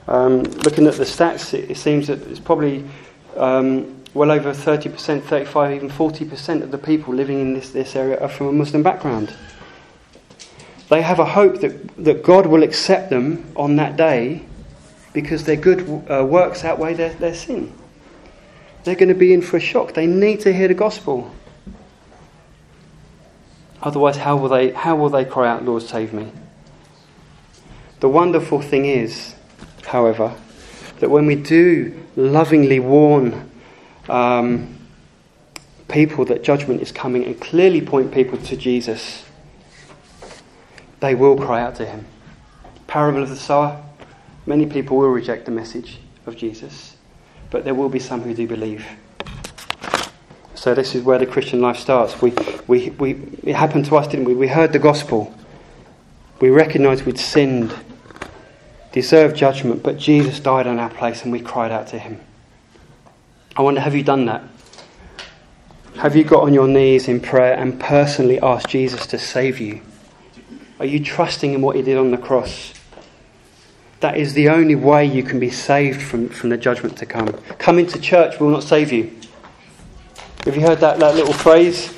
Um, 0.07 0.43
looking 0.43 0.85
at 0.87 0.95
the 0.95 1.03
stats, 1.03 1.53
it, 1.53 1.71
it 1.71 1.77
seems 1.77 2.07
that 2.07 2.21
it's 2.27 2.39
probably 2.39 2.83
um, 3.37 4.03
well 4.13 4.31
over 4.31 4.51
30%, 4.51 5.23
35, 5.23 5.75
even 5.75 5.89
40% 5.89 6.61
of 6.61 6.71
the 6.71 6.77
people 6.77 7.13
living 7.13 7.39
in 7.39 7.53
this, 7.53 7.71
this 7.71 7.95
area 7.95 8.19
are 8.19 8.29
from 8.29 8.47
a 8.47 8.51
Muslim 8.51 8.83
background. 8.83 9.33
They 10.89 11.01
have 11.01 11.19
a 11.19 11.25
hope 11.25 11.61
that, 11.61 11.95
that 12.03 12.23
God 12.23 12.45
will 12.45 12.63
accept 12.63 13.09
them 13.09 13.51
on 13.55 13.77
that 13.77 13.97
day 13.97 14.43
because 15.13 15.45
their 15.45 15.55
good 15.55 16.05
uh, 16.11 16.23
works 16.23 16.63
outweigh 16.63 16.93
their, 16.93 17.13
their 17.15 17.33
sin. 17.33 17.73
They're 18.83 18.95
going 18.95 19.09
to 19.09 19.15
be 19.15 19.33
in 19.33 19.41
for 19.41 19.57
a 19.57 19.61
shock. 19.61 19.93
They 19.93 20.05
need 20.05 20.41
to 20.41 20.53
hear 20.53 20.67
the 20.67 20.75
gospel. 20.75 21.33
Otherwise, 23.81 24.17
how 24.17 24.35
will 24.35 24.49
they, 24.49 24.71
how 24.71 24.95
will 24.95 25.09
they 25.09 25.25
cry 25.25 25.47
out, 25.47 25.63
Lord, 25.63 25.83
save 25.83 26.13
me? 26.13 26.31
The 27.99 28.09
wonderful 28.09 28.61
thing 28.61 28.85
is 28.85 29.35
however, 29.85 30.35
that 30.99 31.09
when 31.09 31.25
we 31.25 31.35
do 31.35 31.97
lovingly 32.15 32.79
warn 32.79 33.49
um, 34.09 34.77
people 35.87 36.25
that 36.25 36.43
judgment 36.43 36.81
is 36.81 36.91
coming 36.91 37.23
and 37.23 37.39
clearly 37.39 37.81
point 37.81 38.13
people 38.13 38.37
to 38.37 38.57
Jesus, 38.57 39.25
they 40.99 41.15
will 41.15 41.37
cry 41.37 41.61
out 41.61 41.75
to 41.75 41.85
him. 41.85 42.05
Parable 42.87 43.23
of 43.23 43.29
the 43.29 43.35
sower 43.35 43.81
many 44.45 44.65
people 44.65 44.97
will 44.97 45.09
reject 45.09 45.45
the 45.45 45.51
message 45.51 45.97
of 46.25 46.35
Jesus, 46.35 46.95
but 47.49 47.63
there 47.63 47.73
will 47.73 47.89
be 47.89 47.99
some 47.99 48.21
who 48.21 48.33
do 48.33 48.47
believe. 48.47 48.85
So, 50.65 50.73
this 50.73 50.95
is 50.95 51.03
where 51.03 51.19
the 51.19 51.27
Christian 51.27 51.61
life 51.61 51.77
starts. 51.77 52.19
We, 52.23 52.33
we, 52.65 52.89
we, 52.89 53.11
it 53.43 53.53
happened 53.53 53.85
to 53.85 53.97
us, 53.97 54.07
didn't 54.07 54.25
we? 54.25 54.33
We 54.33 54.47
heard 54.47 54.73
the 54.73 54.79
gospel. 54.79 55.31
We 56.41 56.49
recognized 56.49 57.05
we'd 57.05 57.19
sinned 57.19 57.71
deserved 58.91 59.35
judgment, 59.35 59.83
but 59.83 59.99
Jesus 59.99 60.39
died 60.39 60.65
in 60.65 60.79
our 60.79 60.89
place 60.89 61.21
and 61.21 61.31
we 61.31 61.39
cried 61.39 61.71
out 61.71 61.85
to 61.89 61.99
him. 61.99 62.19
I 63.55 63.61
wonder, 63.61 63.79
have 63.79 63.93
you 63.93 64.01
done 64.01 64.25
that? 64.25 64.41
Have 65.97 66.15
you 66.15 66.23
got 66.23 66.41
on 66.41 66.51
your 66.51 66.67
knees 66.67 67.07
in 67.09 67.19
prayer 67.19 67.53
and 67.53 67.79
personally 67.79 68.39
asked 68.39 68.69
Jesus 68.69 69.05
to 69.05 69.19
save 69.19 69.59
you? 69.59 69.81
Are 70.79 70.85
you 70.87 70.99
trusting 70.99 71.53
in 71.53 71.61
what 71.61 71.75
he 71.75 71.83
did 71.83 71.99
on 71.99 72.09
the 72.09 72.17
cross? 72.17 72.73
That 73.99 74.17
is 74.17 74.33
the 74.33 74.49
only 74.49 74.73
way 74.73 75.05
you 75.05 75.21
can 75.21 75.39
be 75.39 75.51
saved 75.51 76.01
from, 76.01 76.27
from 76.29 76.49
the 76.49 76.57
judgment 76.57 76.97
to 76.97 77.05
come. 77.05 77.27
Coming 77.59 77.85
to 77.85 78.01
church 78.01 78.39
will 78.39 78.49
not 78.49 78.63
save 78.63 78.91
you. 78.91 79.15
Have 80.45 80.55
you 80.55 80.61
heard 80.61 80.79
that, 80.81 80.99
that 80.99 81.15
little 81.15 81.33
phrase? 81.33 81.91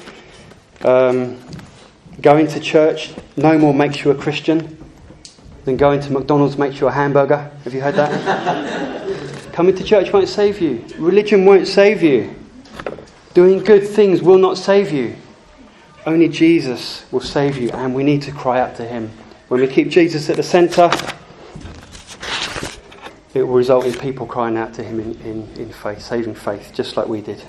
Um, 0.81 1.37
going 2.21 2.47
to 2.47 2.61
church 2.61 3.13
no 3.35 3.57
more 3.57 3.73
makes 3.73 4.05
you 4.05 4.11
a 4.11 4.15
Christian 4.15 4.77
than 5.65 5.75
going 5.75 5.99
to 5.99 6.13
McDonald's 6.13 6.57
makes 6.57 6.79
you 6.79 6.87
a 6.87 6.91
hamburger. 6.91 7.51
Have 7.65 7.73
you 7.73 7.81
heard 7.81 7.95
that? 7.95 9.51
Coming 9.53 9.75
to 9.75 9.83
church 9.83 10.13
won't 10.13 10.29
save 10.29 10.61
you. 10.61 10.85
Religion 10.97 11.43
won't 11.43 11.67
save 11.67 12.01
you. 12.01 12.33
Doing 13.33 13.59
good 13.59 13.85
things 13.85 14.21
will 14.21 14.37
not 14.37 14.57
save 14.57 14.93
you. 14.93 15.17
Only 16.05 16.29
Jesus 16.29 17.03
will 17.11 17.19
save 17.19 17.57
you, 17.57 17.69
and 17.71 17.93
we 17.93 18.03
need 18.03 18.21
to 18.21 18.31
cry 18.31 18.61
out 18.61 18.77
to 18.77 18.85
Him. 18.85 19.11
When 19.49 19.59
we 19.59 19.67
keep 19.67 19.89
Jesus 19.89 20.29
at 20.29 20.37
the 20.37 20.43
centre, 20.43 20.89
it 23.33 23.43
will 23.43 23.55
result 23.55 23.85
in 23.85 23.93
people 23.93 24.25
crying 24.25 24.55
out 24.55 24.73
to 24.75 24.83
Him 24.83 25.01
in, 25.01 25.21
in, 25.21 25.49
in 25.57 25.73
faith, 25.73 26.01
saving 26.01 26.35
faith, 26.35 26.71
just 26.73 26.95
like 26.95 27.09
we 27.09 27.19
did. 27.19 27.43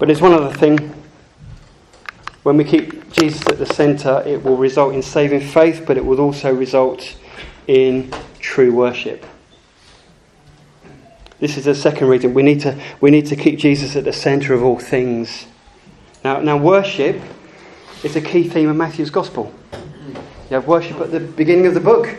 But 0.00 0.06
there's 0.06 0.22
one 0.22 0.32
other 0.32 0.52
thing 0.52 0.92
When 2.42 2.56
we 2.56 2.64
keep 2.64 3.12
Jesus 3.12 3.46
at 3.48 3.58
the 3.58 3.66
centre, 3.66 4.22
it 4.26 4.42
will 4.42 4.56
result 4.56 4.94
in 4.94 5.02
saving 5.02 5.40
faith, 5.40 5.84
but 5.86 5.98
it 5.98 6.04
will 6.04 6.20
also 6.20 6.54
result 6.54 7.14
in 7.66 8.10
true 8.38 8.74
worship. 8.74 9.26
This 11.38 11.58
is 11.58 11.66
the 11.66 11.74
second 11.74 12.08
reason. 12.08 12.32
We 12.32 12.42
need 12.42 12.60
to, 12.60 12.80
we 13.02 13.10
need 13.10 13.26
to 13.26 13.36
keep 13.36 13.58
Jesus 13.58 13.94
at 13.94 14.04
the 14.04 14.12
centre 14.14 14.54
of 14.54 14.62
all 14.62 14.78
things. 14.78 15.46
Now, 16.24 16.40
now, 16.40 16.56
worship 16.56 17.20
is 18.02 18.16
a 18.16 18.22
key 18.22 18.48
theme 18.48 18.70
of 18.70 18.76
Matthew's 18.76 19.10
Gospel. 19.10 19.52
You 20.48 20.54
have 20.54 20.66
worship 20.66 20.98
at 20.98 21.12
the 21.12 21.20
beginning 21.20 21.66
of 21.66 21.74
the 21.74 21.80
book, 21.80 22.16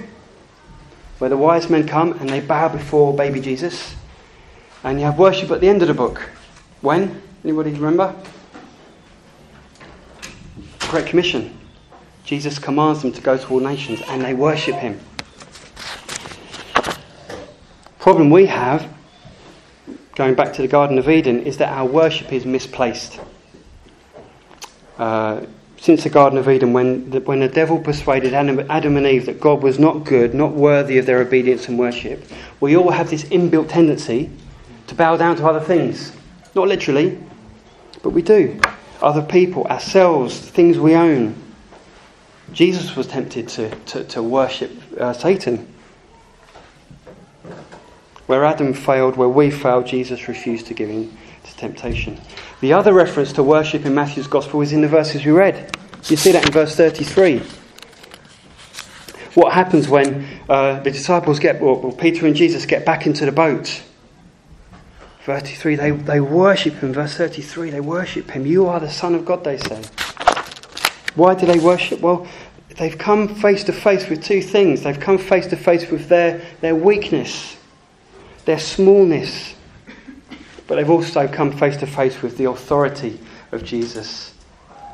where 1.17 1.31
the 1.31 1.37
wise 1.37 1.67
men 1.67 1.87
come 1.87 2.13
and 2.13 2.29
they 2.29 2.41
bow 2.41 2.69
before 2.69 3.15
baby 3.15 3.41
Jesus. 3.41 3.95
And 4.83 4.99
you 4.99 5.05
have 5.07 5.17
worship 5.17 5.49
at 5.49 5.61
the 5.61 5.67
end 5.67 5.81
of 5.81 5.87
the 5.87 5.95
book. 5.95 6.29
When? 6.81 7.23
Anybody 7.43 7.71
remember? 7.71 8.15
Great 10.89 11.07
Commission. 11.07 11.57
Jesus 12.23 12.59
commands 12.59 13.01
them 13.01 13.11
to 13.11 13.21
go 13.21 13.37
to 13.37 13.47
all 13.49 13.59
nations 13.59 14.01
and 14.07 14.21
they 14.21 14.33
worship 14.33 14.75
him. 14.75 14.99
Problem 17.99 18.29
we 18.29 18.45
have, 18.45 18.87
going 20.15 20.35
back 20.35 20.53
to 20.53 20.61
the 20.61 20.67
Garden 20.67 20.97
of 20.97 21.09
Eden, 21.09 21.41
is 21.43 21.57
that 21.57 21.69
our 21.69 21.85
worship 21.85 22.31
is 22.31 22.45
misplaced. 22.45 23.19
Uh, 24.97 25.45
since 25.77 26.03
the 26.03 26.09
Garden 26.09 26.37
of 26.37 26.47
Eden, 26.47 26.73
when 26.73 27.09
the, 27.09 27.21
when 27.21 27.39
the 27.39 27.47
devil 27.47 27.79
persuaded 27.79 28.35
Adam 28.35 28.97
and 28.97 29.07
Eve 29.07 29.25
that 29.25 29.41
God 29.41 29.63
was 29.63 29.79
not 29.79 30.03
good, 30.03 30.35
not 30.35 30.51
worthy 30.51 30.99
of 30.99 31.07
their 31.07 31.19
obedience 31.21 31.67
and 31.67 31.79
worship, 31.79 32.23
we 32.59 32.77
all 32.77 32.91
have 32.91 33.09
this 33.09 33.23
inbuilt 33.25 33.69
tendency 33.69 34.29
to 34.85 34.93
bow 34.93 35.17
down 35.17 35.35
to 35.37 35.47
other 35.47 35.59
things. 35.59 36.11
Not 36.53 36.67
literally, 36.67 37.19
but 38.03 38.09
we 38.09 38.21
do. 38.21 38.59
Other 39.01 39.21
people, 39.21 39.65
ourselves, 39.65 40.37
things 40.37 40.77
we 40.77 40.93
own. 40.93 41.35
Jesus 42.53 42.95
was 42.95 43.07
tempted 43.07 43.47
to, 43.49 43.69
to, 43.69 44.03
to 44.05 44.21
worship 44.21 44.71
uh, 44.99 45.13
Satan. 45.13 45.67
Where 48.27 48.45
Adam 48.45 48.73
failed, 48.73 49.17
where 49.17 49.29
we 49.29 49.51
failed, 49.51 49.87
Jesus 49.87 50.27
refused 50.27 50.67
to 50.67 50.73
give 50.73 50.89
in 50.89 51.15
to 51.43 51.57
temptation. 51.57 52.19
The 52.59 52.73
other 52.73 52.93
reference 52.93 53.33
to 53.33 53.43
worship 53.43 53.85
in 53.85 53.95
Matthew's 53.95 54.27
Gospel 54.27 54.61
is 54.61 54.73
in 54.73 54.81
the 54.81 54.87
verses 54.87 55.25
we 55.25 55.31
read. 55.31 55.75
You 56.05 56.17
see 56.17 56.31
that 56.31 56.45
in 56.45 56.51
verse 56.51 56.75
33. 56.75 57.41
What 59.33 59.53
happens 59.53 59.87
when 59.87 60.27
uh, 60.49 60.81
the 60.81 60.91
disciples 60.91 61.39
get, 61.39 61.61
well, 61.61 61.93
Peter 61.93 62.27
and 62.27 62.35
Jesus 62.35 62.65
get 62.65 62.85
back 62.85 63.05
into 63.05 63.25
the 63.25 63.31
boat? 63.31 63.81
33, 65.23 65.75
they, 65.75 65.91
they 65.91 66.19
worship 66.19 66.75
him. 66.75 66.93
Verse 66.93 67.15
33, 67.15 67.69
they 67.69 67.79
worship 67.79 68.31
him. 68.31 68.45
You 68.45 68.67
are 68.67 68.79
the 68.79 68.89
Son 68.89 69.13
of 69.13 69.23
God, 69.23 69.43
they 69.43 69.57
say. 69.57 69.81
Why 71.15 71.35
do 71.35 71.45
they 71.45 71.59
worship? 71.59 71.99
Well, 71.99 72.27
they've 72.77 72.97
come 72.97 73.27
face 73.27 73.63
to 73.65 73.73
face 73.73 74.09
with 74.09 74.23
two 74.23 74.41
things. 74.41 74.81
They've 74.81 74.99
come 74.99 75.17
face 75.17 75.47
to 75.47 75.57
face 75.57 75.89
with 75.91 76.09
their, 76.09 76.41
their 76.61 76.75
weakness, 76.75 77.55
their 78.45 78.59
smallness, 78.59 79.53
but 80.67 80.75
they've 80.75 80.89
also 80.89 81.27
come 81.27 81.51
face 81.51 81.77
to 81.77 81.87
face 81.87 82.21
with 82.21 82.37
the 82.37 82.45
authority 82.45 83.19
of 83.51 83.63
Jesus 83.63 84.33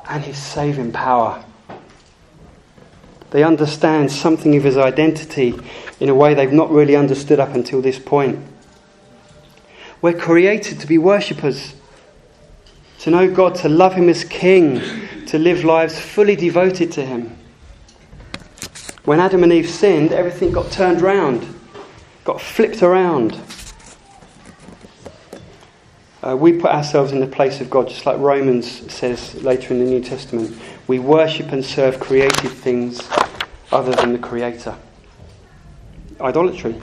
and 0.09 0.23
his 0.23 0.37
saving 0.37 0.91
power. 0.91 1.43
They 3.29 3.43
understand 3.43 4.11
something 4.11 4.55
of 4.55 4.63
his 4.63 4.77
identity 4.77 5.53
in 5.99 6.09
a 6.09 6.15
way 6.15 6.33
they've 6.33 6.51
not 6.51 6.71
really 6.71 6.95
understood 6.95 7.39
up 7.39 7.53
until 7.53 7.81
this 7.81 7.99
point. 7.99 8.39
We're 10.01 10.17
created 10.17 10.79
to 10.81 10.87
be 10.87 10.97
worshippers, 10.97 11.73
to 12.99 13.09
know 13.09 13.33
God, 13.33 13.55
to 13.55 13.69
love 13.69 13.93
Him 13.95 14.09
as 14.09 14.23
King, 14.23 14.81
to 15.25 15.39
live 15.39 15.63
lives 15.63 15.99
fully 15.99 16.35
devoted 16.35 16.91
to 16.93 17.05
Him. 17.05 17.35
When 19.05 19.19
Adam 19.19 19.43
and 19.43 19.53
Eve 19.53 19.69
sinned, 19.69 20.11
everything 20.11 20.51
got 20.51 20.71
turned 20.71 21.01
round, 21.01 21.47
got 22.25 22.41
flipped 22.41 22.83
around. 22.83 23.39
Uh, 26.21 26.35
we 26.35 26.51
put 26.51 26.71
ourselves 26.71 27.11
in 27.11 27.19
the 27.19 27.27
place 27.27 27.61
of 27.61 27.69
God, 27.69 27.87
just 27.87 28.05
like 28.05 28.17
Romans 28.19 28.91
says 28.91 29.41
later 29.43 29.73
in 29.73 29.79
the 29.79 29.85
New 29.85 30.01
Testament. 30.01 30.55
We 30.87 30.99
worship 30.99 31.51
and 31.51 31.63
serve 31.63 31.99
created 31.99 32.51
things 32.51 33.01
other 33.71 33.93
than 33.93 34.13
the 34.13 34.19
Creator. 34.19 34.75
Idolatry. 36.19 36.75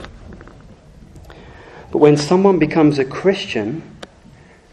But 1.95 2.01
when 2.01 2.17
someone 2.17 2.59
becomes 2.59 2.99
a 2.99 3.05
Christian, 3.05 3.81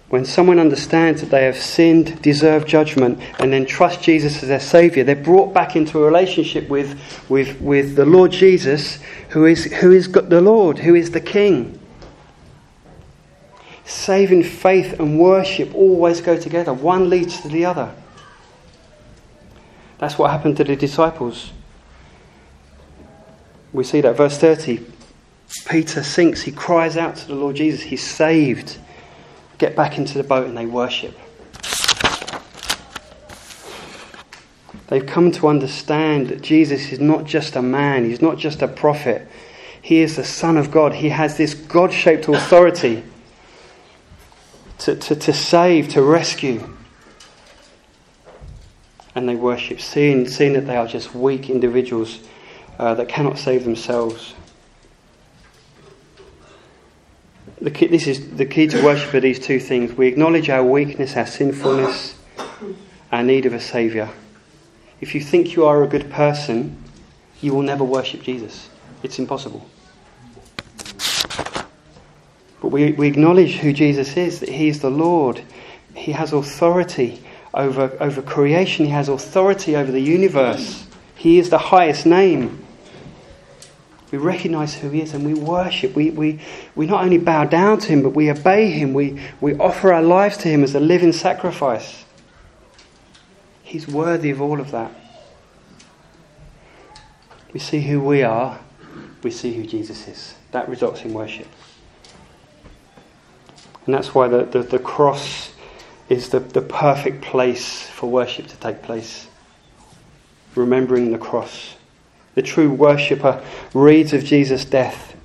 when 0.09 0.25
someone 0.25 0.59
understands 0.59 1.21
that 1.21 1.31
they 1.31 1.45
have 1.45 1.57
sinned, 1.57 2.21
deserve 2.21 2.67
judgment, 2.67 3.21
and 3.39 3.53
then 3.53 3.65
trust 3.65 4.03
Jesus 4.03 4.43
as 4.43 4.49
their 4.49 4.59
Saviour, 4.59 5.05
they're 5.05 5.15
brought 5.15 5.55
back 5.55 5.77
into 5.77 6.01
a 6.01 6.05
relationship 6.05 6.69
with, 6.69 6.99
with, 7.29 7.61
with 7.61 7.95
the 7.95 8.05
Lord 8.05 8.33
Jesus, 8.33 8.99
who 9.29 9.45
is, 9.45 9.67
who 9.67 9.93
is 9.93 10.11
the 10.11 10.41
Lord, 10.41 10.81
who 10.81 10.97
is 10.97 11.13
the 11.13 11.21
King. 11.21 11.79
Saving 13.85 14.43
faith 14.43 14.99
and 14.99 15.17
worship 15.17 15.73
always 15.77 16.21
go 16.21 16.37
together, 16.37 16.75
one 16.75 17.09
leads 17.09 17.41
to 17.43 17.49
the 17.49 17.67
other. 17.67 17.95
That's 19.99 20.19
what 20.19 20.33
happened 20.33 20.57
to 20.57 20.65
the 20.65 20.75
disciples. 20.75 21.53
We 23.73 23.85
see 23.85 24.01
that, 24.01 24.17
verse 24.17 24.39
30. 24.39 24.92
Peter 25.61 26.03
sinks, 26.03 26.43
he 26.43 26.53
cries 26.53 26.97
out 26.97 27.17
to 27.17 27.27
the 27.29 27.35
Lord 27.35 27.57
Jesus, 27.57 27.83
he's 27.83 28.07
saved. 28.07 28.79
Get 29.59 29.77
back 29.77 29.99
into 29.99 30.19
the 30.19 30.25
boat 30.25 30.47
and 30.47 30.57
they 30.57 30.67
worship. 30.67 31.17
They've 34.89 35.07
come 35.07 35.31
to 35.33 35.49
understand 35.49 36.29
that 36.29 36.43
Jesus 36.43 36.93
is 36.93 37.01
not 37.01 37.25
just 37.25 37.57
a 37.57 37.63
man, 37.63 38.05
he's 38.05 38.21
not 38.21 38.39
just 38.39 38.61
a 38.61 38.69
prophet. 38.69 39.27
He 39.81 40.01
is 40.01 40.17
the 40.17 40.25
Son 40.25 40.57
of 40.57 40.71
God. 40.71 40.95
He 40.95 41.09
has 41.09 41.37
this 41.37 41.55
God 41.55 41.93
shaped 41.93 42.29
authority 42.29 43.03
to, 44.79 44.95
to, 44.95 45.17
to 45.17 45.33
save, 45.33 45.89
to 45.91 46.03
rescue. 46.03 46.69
And 49.15 49.29
they 49.29 49.35
worship, 49.35 49.81
seeing, 49.81 50.29
seeing 50.29 50.53
that 50.55 50.67
they 50.67 50.77
are 50.77 50.87
just 50.87 51.15
weak 51.15 51.51
individuals 51.51 52.21
uh, 52.79 52.95
that 52.95 53.09
cannot 53.09 53.39
save 53.39 53.65
themselves. 53.65 54.35
The 57.63 57.71
key, 57.71 57.87
this 57.87 58.09
is 58.09 58.37
the 58.37 58.45
key 58.45 58.67
to 58.67 58.85
worship 58.85 59.15
are 59.15 59.21
these 59.21 59.39
two 59.39 59.61
things. 59.61 59.93
We 59.93 60.09
acknowledge 60.09 60.51
our 60.51 60.65
weakness, 60.65 61.17
our 61.17 61.27
sinfulness, 61.27 62.19
our 63.13 63.23
need 63.23 63.47
of 63.47 63.55
a 63.55 63.61
Saviour. 63.61 64.11
If 65.01 65.15
you 65.15 65.21
think 65.21 65.55
you 65.55 65.65
are 65.65 65.83
a 65.83 65.87
good 65.87 66.11
person, 66.11 66.83
you 67.41 67.55
will 67.55 67.63
never 67.63 67.85
worship 67.85 68.23
Jesus. 68.23 68.69
It's 69.05 69.19
impossible. 69.19 69.65
But 72.61 72.69
we, 72.69 72.93
we 72.93 73.07
acknowledge 73.09 73.57
who 73.57 73.73
Jesus 73.73 74.17
is, 74.17 74.41
that 74.41 74.49
He 74.49 74.69
is 74.69 74.81
the 74.81 74.91
Lord. 74.91 75.43
He 75.95 76.13
has 76.13 76.33
authority 76.33 77.23
over, 77.55 77.97
over 78.01 78.23
creation, 78.23 78.87
He 78.87 78.93
has 78.93 79.09
authority 79.09 79.77
over 79.77 79.93
the 79.93 80.03
universe. 80.03 80.87
He 81.15 81.39
is 81.39 81.51
the 81.51 81.59
highest 81.59 82.07
name. 82.07 82.62
We 84.13 84.19
recognize 84.19 84.75
who 84.75 84.91
He 84.91 85.01
is 85.01 85.15
and 85.15 85.25
we 85.25 85.35
worship. 85.35 85.97
We, 85.97 86.11
we, 86.11 86.39
we 86.77 86.87
not 86.87 87.03
only 87.03 87.19
bow 87.19 87.45
down 87.45 87.79
to 87.81 87.89
Him, 87.89 88.03
but 88.03 88.11
we 88.11 88.31
obey 88.31 88.71
Him. 88.71 88.93
We, 88.93 89.19
we 89.41 89.55
offer 89.57 89.93
our 89.93 90.03
lives 90.03 90.37
to 90.39 90.49
Him 90.49 90.63
as 90.63 90.75
a 90.75 90.81
living 90.81 91.13
sacrifice. 91.13 92.05
He's 93.63 93.89
worthy 93.89 94.31
of 94.31 94.43
all 94.43 94.61
of 94.61 94.71
that. 94.71 94.93
We 97.55 97.61
see 97.61 97.81
who 97.81 98.01
we 98.01 98.23
are, 98.23 98.61
we 99.23 99.31
see 99.31 99.55
who 99.55 99.65
Jesus 99.65 100.07
is. 100.07 100.35
That 100.53 100.69
results 100.69 101.03
in 101.03 101.15
worship. 101.15 101.49
And 103.87 103.95
that's 103.95 104.15
why 104.15 104.29
the, 104.29 104.45
the, 104.45 104.63
the 104.63 104.79
cross 104.79 105.53
is 106.11 106.29
the, 106.29 106.41
the 106.41 106.61
perfect 106.61 107.23
place 107.23 107.89
for 107.89 108.11
worship 108.11 108.47
to 108.49 108.57
take 108.57 108.83
place. 108.83 109.27
Remembering 110.55 111.13
the 111.13 111.19
cross. 111.19 111.77
The 112.35 112.43
true 112.43 112.71
worshipper 112.71 113.45
reads 113.75 114.13
of 114.13 114.25
Jesus' 114.25 114.65
death. 114.65 115.17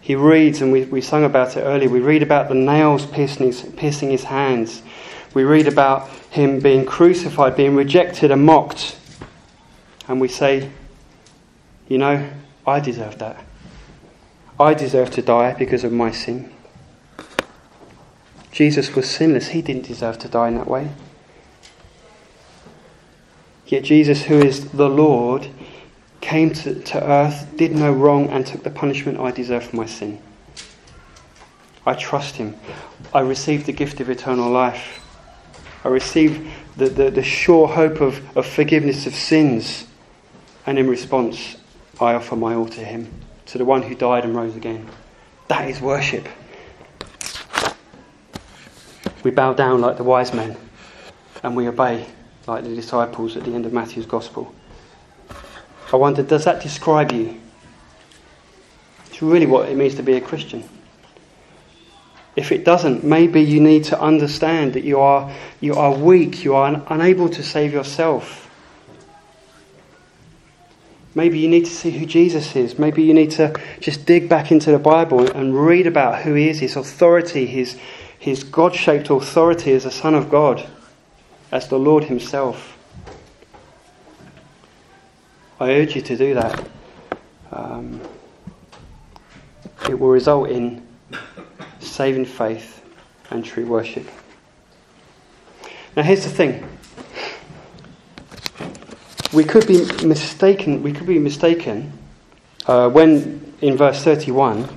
He 0.00 0.14
reads, 0.14 0.62
and 0.62 0.72
we, 0.72 0.84
we 0.84 1.00
sung 1.00 1.24
about 1.24 1.56
it 1.56 1.60
earlier, 1.60 1.88
we 1.88 2.00
read 2.00 2.22
about 2.22 2.48
the 2.48 2.54
nails 2.54 3.06
piercing 3.06 3.46
his, 3.46 3.62
piercing 3.76 4.10
his 4.10 4.24
hands. 4.24 4.82
We 5.34 5.44
read 5.44 5.68
about 5.68 6.08
him 6.30 6.60
being 6.60 6.86
crucified, 6.86 7.56
being 7.56 7.76
rejected 7.76 8.30
and 8.30 8.44
mocked. 8.44 8.96
And 10.08 10.20
we 10.20 10.28
say, 10.28 10.70
you 11.88 11.98
know, 11.98 12.28
I 12.66 12.80
deserve 12.80 13.18
that. 13.18 13.44
I 14.58 14.74
deserve 14.74 15.10
to 15.12 15.22
die 15.22 15.54
because 15.54 15.84
of 15.84 15.92
my 15.92 16.10
sin. 16.10 16.52
Jesus 18.50 18.94
was 18.94 19.08
sinless. 19.08 19.48
He 19.48 19.62
didn't 19.62 19.86
deserve 19.86 20.18
to 20.20 20.28
die 20.28 20.48
in 20.48 20.56
that 20.56 20.66
way. 20.66 20.90
Yet 23.66 23.84
Jesus, 23.84 24.24
who 24.24 24.38
is 24.38 24.70
the 24.70 24.88
Lord, 24.88 25.50
came 26.28 26.52
to, 26.52 26.74
to 26.74 27.02
earth, 27.02 27.50
did 27.56 27.74
no 27.74 27.90
wrong, 27.90 28.28
and 28.28 28.46
took 28.46 28.62
the 28.62 28.68
punishment 28.68 29.18
I 29.18 29.30
deserve 29.30 29.64
for 29.64 29.76
my 29.76 29.86
sin. 29.86 30.20
I 31.86 31.94
trust 31.94 32.36
him. 32.36 32.54
I 33.14 33.20
received 33.20 33.64
the 33.64 33.72
gift 33.72 33.98
of 34.00 34.10
eternal 34.10 34.50
life. 34.50 35.02
I 35.84 35.88
received 35.88 36.46
the, 36.76 36.90
the, 36.90 37.10
the 37.10 37.22
sure 37.22 37.66
hope 37.66 38.02
of, 38.02 38.36
of 38.36 38.44
forgiveness 38.44 39.06
of 39.06 39.14
sins. 39.14 39.86
And 40.66 40.78
in 40.78 40.86
response, 40.86 41.56
I 41.98 42.12
offer 42.12 42.36
my 42.36 42.54
all 42.54 42.66
to 42.66 42.84
Him, 42.84 43.10
to 43.46 43.56
the 43.56 43.64
one 43.64 43.80
who 43.80 43.94
died 43.94 44.24
and 44.24 44.36
rose 44.36 44.54
again. 44.54 44.86
That 45.48 45.70
is 45.70 45.80
worship. 45.80 46.28
We 49.22 49.30
bow 49.30 49.54
down 49.54 49.80
like 49.80 49.96
the 49.96 50.04
wise 50.04 50.34
men, 50.34 50.58
and 51.42 51.56
we 51.56 51.66
obey 51.68 52.04
like 52.46 52.64
the 52.64 52.74
disciples 52.74 53.34
at 53.38 53.44
the 53.44 53.54
end 53.54 53.64
of 53.64 53.72
Matthew's 53.72 54.04
Gospel. 54.04 54.54
I 55.92 55.96
wonder, 55.96 56.22
does 56.22 56.44
that 56.44 56.62
describe 56.62 57.12
you? 57.12 57.40
It's 59.06 59.22
really 59.22 59.46
what 59.46 59.68
it 59.68 59.76
means 59.76 59.94
to 59.96 60.02
be 60.02 60.14
a 60.14 60.20
Christian. 60.20 60.68
If 62.36 62.52
it 62.52 62.64
doesn't, 62.64 63.02
maybe 63.02 63.42
you 63.42 63.60
need 63.60 63.84
to 63.84 64.00
understand 64.00 64.74
that 64.74 64.84
you 64.84 65.00
are, 65.00 65.34
you 65.60 65.74
are 65.74 65.92
weak, 65.92 66.44
you 66.44 66.54
are 66.54 66.66
un- 66.72 66.86
unable 66.88 67.28
to 67.30 67.42
save 67.42 67.72
yourself. 67.72 68.48
Maybe 71.16 71.40
you 71.40 71.48
need 71.48 71.64
to 71.64 71.70
see 71.70 71.90
who 71.90 72.06
Jesus 72.06 72.54
is. 72.54 72.78
Maybe 72.78 73.02
you 73.02 73.12
need 73.12 73.32
to 73.32 73.60
just 73.80 74.06
dig 74.06 74.28
back 74.28 74.52
into 74.52 74.70
the 74.70 74.78
Bible 74.78 75.28
and 75.32 75.66
read 75.66 75.88
about 75.88 76.22
who 76.22 76.34
he 76.34 76.48
is, 76.48 76.60
his 76.60 76.76
authority, 76.76 77.44
his, 77.44 77.76
his 78.20 78.44
God 78.44 78.72
shaped 78.72 79.10
authority 79.10 79.72
as 79.72 79.84
a 79.84 79.90
Son 79.90 80.14
of 80.14 80.30
God, 80.30 80.64
as 81.50 81.66
the 81.66 81.78
Lord 81.78 82.04
Himself. 82.04 82.77
I 85.60 85.72
urge 85.72 85.96
you 85.96 86.02
to 86.02 86.16
do 86.16 86.34
that. 86.34 86.68
Um, 87.50 88.00
it 89.88 89.98
will 89.98 90.10
result 90.10 90.50
in 90.50 90.86
saving 91.80 92.26
faith 92.26 92.84
and 93.30 93.44
true 93.44 93.66
worship. 93.66 94.06
Now, 95.96 96.02
here's 96.02 96.24
the 96.24 96.30
thing. 96.30 96.68
We 99.32 99.44
could 99.44 99.66
be 99.66 99.84
mistaken. 100.04 100.82
We 100.82 100.92
could 100.92 101.06
be 101.06 101.18
mistaken 101.18 101.92
uh, 102.66 102.88
when, 102.88 103.54
in 103.60 103.76
verse 103.76 104.04
31, 104.04 104.68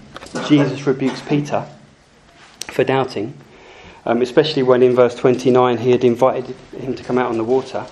Jesus 0.47 0.87
rebukes 0.87 1.21
Peter 1.21 1.67
for 2.69 2.83
doubting, 2.83 3.33
um, 4.05 4.21
especially 4.21 4.63
when 4.63 4.81
in 4.81 4.95
verse 4.95 5.13
29 5.13 5.77
he 5.77 5.91
had 5.91 6.03
invited 6.03 6.55
him 6.75 6.95
to 6.95 7.03
come 7.03 7.17
out 7.17 7.29
on 7.29 7.37
the 7.37 7.43
water. 7.43 7.85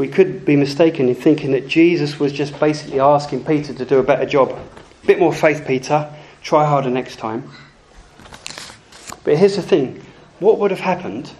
We 0.00 0.08
could 0.08 0.46
be 0.46 0.56
mistaken 0.56 1.10
in 1.10 1.14
thinking 1.14 1.52
that 1.52 1.68
Jesus 1.68 2.18
was 2.18 2.32
just 2.32 2.58
basically 2.58 3.00
asking 3.00 3.44
Peter 3.44 3.74
to 3.74 3.84
do 3.84 3.98
a 3.98 4.02
better 4.02 4.24
job. 4.24 4.48
A 4.48 5.06
bit 5.06 5.18
more 5.18 5.30
faith, 5.30 5.66
Peter. 5.66 6.10
Try 6.40 6.64
harder 6.64 6.88
next 6.88 7.16
time. 7.16 7.50
But 9.24 9.36
here's 9.36 9.56
the 9.56 9.62
thing 9.62 10.02
what 10.38 10.58
would 10.58 10.70
have 10.70 10.80
happened 10.80 11.30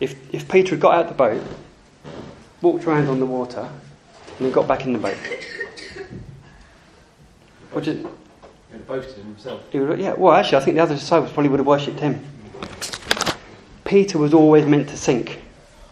if, 0.00 0.16
if 0.34 0.48
Peter 0.48 0.70
had 0.70 0.80
got 0.80 0.94
out 0.94 1.08
the 1.08 1.14
boat, 1.14 1.42
walked 2.62 2.86
around 2.86 3.06
on 3.08 3.20
the 3.20 3.26
water, 3.26 3.68
and 4.38 4.38
then 4.38 4.50
got 4.50 4.66
back 4.66 4.86
in 4.86 4.94
the 4.94 4.98
boat? 4.98 5.18
What 7.72 7.84
did, 7.84 7.98
He 8.72 8.78
boasted 8.88 9.22
himself. 9.22 9.60
would, 9.74 10.00
yeah, 10.00 10.14
well, 10.14 10.32
actually, 10.32 10.56
I 10.56 10.60
think 10.62 10.76
the 10.76 10.82
other 10.82 10.94
disciples 10.94 11.30
probably 11.34 11.50
would 11.50 11.60
have 11.60 11.66
worshipped 11.66 12.00
him. 12.00 12.24
Peter 13.84 14.16
was 14.16 14.32
always 14.32 14.64
meant 14.64 14.88
to 14.88 14.96
sink. 14.96 15.42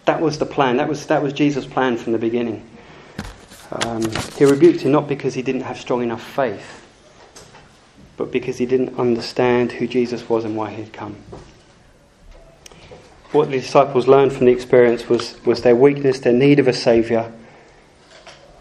That 0.09 0.23
was 0.23 0.39
the 0.39 0.47
plan. 0.47 0.79
That 0.79 0.89
was, 0.89 1.05
that 1.09 1.23
was 1.23 1.35
Jesus' 1.35 1.67
plan 1.67 1.99
from 1.99 2.13
the 2.13 2.19
beginning. 2.19 2.67
Um, 3.71 4.03
he 4.39 4.47
rebuked 4.47 4.81
him 4.81 4.93
not 4.93 5.07
because 5.07 5.35
he 5.35 5.43
didn't 5.43 5.61
have 5.61 5.79
strong 5.79 6.03
enough 6.03 6.23
faith, 6.23 6.87
but 8.17 8.33
because 8.33 8.57
he 8.57 8.65
didn't 8.65 8.99
understand 8.99 9.71
who 9.71 9.87
Jesus 9.87 10.27
was 10.27 10.47
and 10.47 10.57
why 10.57 10.71
he 10.71 10.83
had 10.85 10.95
come. 10.95 11.17
What 13.33 13.51
the 13.51 13.61
disciples 13.61 14.09
learned 14.09 14.33
from 14.33 14.47
the 14.47 14.53
experience 14.53 15.11
was, 15.11 15.37
was 15.45 15.61
their 15.61 15.77
weakness, 15.77 16.21
their 16.21 16.33
need 16.33 16.59
of 16.59 16.69
a 16.69 16.73
Saviour, 16.73 17.31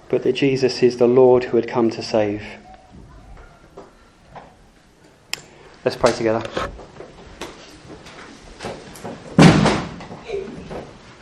but 0.10 0.24
that 0.24 0.34
Jesus 0.34 0.84
is 0.84 0.98
the 0.98 1.08
Lord 1.08 1.46
who 1.46 1.56
had 1.56 1.70
come 1.70 1.90
to 1.92 2.04
save. 2.04 2.44
Let's 5.86 5.96
pray 5.96 6.12
together. 6.12 6.44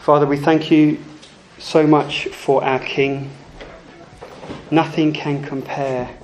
Father, 0.05 0.27
we 0.27 0.37
thank 0.37 0.69
you 0.69 0.99
so 1.57 1.87
much 1.87 2.27
for 2.27 2.63
our 2.63 2.77
King. 2.77 3.31
Nothing 4.69 5.11
can 5.11 5.41
compare. 5.41 6.15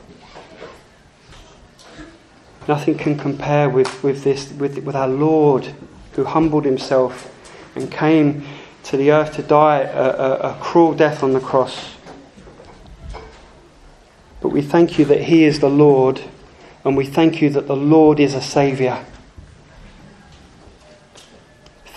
Nothing 2.67 2.95
can 2.95 3.17
compare 3.17 3.71
with, 3.71 4.03
with 4.03 4.23
this 4.23 4.51
with, 4.51 4.77
with 4.83 4.95
our 4.95 5.07
Lord 5.07 5.73
who 6.11 6.25
humbled 6.25 6.63
himself 6.63 7.33
and 7.73 7.91
came 7.91 8.45
to 8.83 8.97
the 8.97 9.11
earth 9.11 9.33
to 9.37 9.41
die 9.41 9.79
a, 9.79 10.09
a, 10.09 10.33
a 10.51 10.57
cruel 10.61 10.93
death 10.93 11.23
on 11.23 11.33
the 11.33 11.39
cross. 11.39 11.95
But 14.41 14.49
we 14.49 14.61
thank 14.61 14.99
you 14.99 15.05
that 15.05 15.21
He 15.21 15.43
is 15.43 15.59
the 15.59 15.71
Lord, 15.71 16.21
and 16.85 16.95
we 16.95 17.07
thank 17.07 17.41
you 17.41 17.49
that 17.49 17.65
the 17.65 17.75
Lord 17.75 18.19
is 18.19 18.35
a 18.35 18.41
Saviour. 18.41 19.03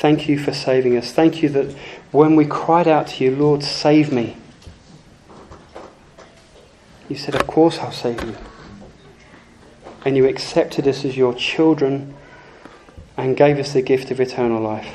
Thank 0.05 0.29
you 0.29 0.39
for 0.39 0.53
saving 0.53 0.99
us. 0.99 1.13
Thank 1.13 1.43
you 1.43 1.49
that 1.49 1.75
when 2.13 2.37
we 2.37 2.45
cried 2.45 2.87
out 2.87 3.07
to 3.07 3.25
you, 3.25 3.35
Lord, 3.35 3.63
save 3.63 4.13
me, 4.13 4.37
you 7.09 7.17
said, 7.17 7.35
Of 7.35 7.47
course 7.47 7.79
I'll 7.79 7.91
save 7.91 8.23
you. 8.23 8.37
And 10.05 10.15
you 10.15 10.27
accepted 10.27 10.87
us 10.87 11.07
as 11.07 11.17
your 11.17 11.33
children 11.33 12.15
and 13.17 13.35
gave 13.35 13.59
us 13.59 13.73
the 13.73 13.81
gift 13.81 14.11
of 14.11 14.21
eternal 14.21 14.61
life. 14.61 14.95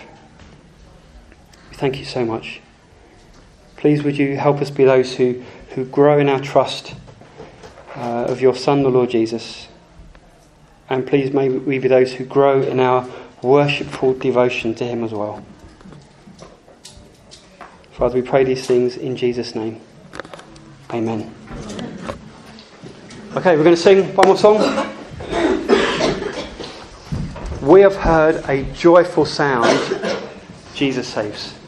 Thank 1.71 1.97
you 1.97 2.05
so 2.05 2.23
much. 2.23 2.61
Please, 3.77 4.03
would 4.03 4.15
you 4.15 4.37
help 4.37 4.61
us 4.61 4.69
be 4.69 4.83
those 4.83 5.15
who, 5.15 5.43
who 5.69 5.85
grow 5.85 6.19
in 6.19 6.29
our 6.29 6.39
trust 6.39 6.93
uh, 7.95 8.27
of 8.29 8.41
your 8.41 8.53
Son, 8.53 8.83
the 8.83 8.89
Lord 8.89 9.09
Jesus. 9.09 9.69
And 10.87 11.07
please, 11.07 11.33
may 11.33 11.49
we 11.49 11.79
be 11.79 11.87
those 11.87 12.13
who 12.13 12.25
grow 12.25 12.61
in 12.61 12.79
our 12.79 13.09
worshipful 13.41 14.13
devotion 14.13 14.75
to 14.75 14.85
Him 14.85 15.03
as 15.03 15.13
well. 15.13 15.43
Father, 17.91 18.15
we 18.15 18.21
pray 18.21 18.43
these 18.43 18.65
things 18.65 18.95
in 18.97 19.15
Jesus' 19.15 19.55
name. 19.55 19.81
Amen. 20.91 21.33
Okay, 23.35 23.55
we're 23.55 23.63
going 23.63 23.75
to 23.75 23.81
sing 23.81 24.15
one 24.15 24.27
more 24.27 24.37
song. 24.37 24.57
We 27.61 27.81
have 27.81 27.95
heard 27.95 28.43
a 28.49 28.63
joyful 28.73 29.25
sound. 29.25 29.77
Jesus 30.73 31.07
saves. 31.07 31.58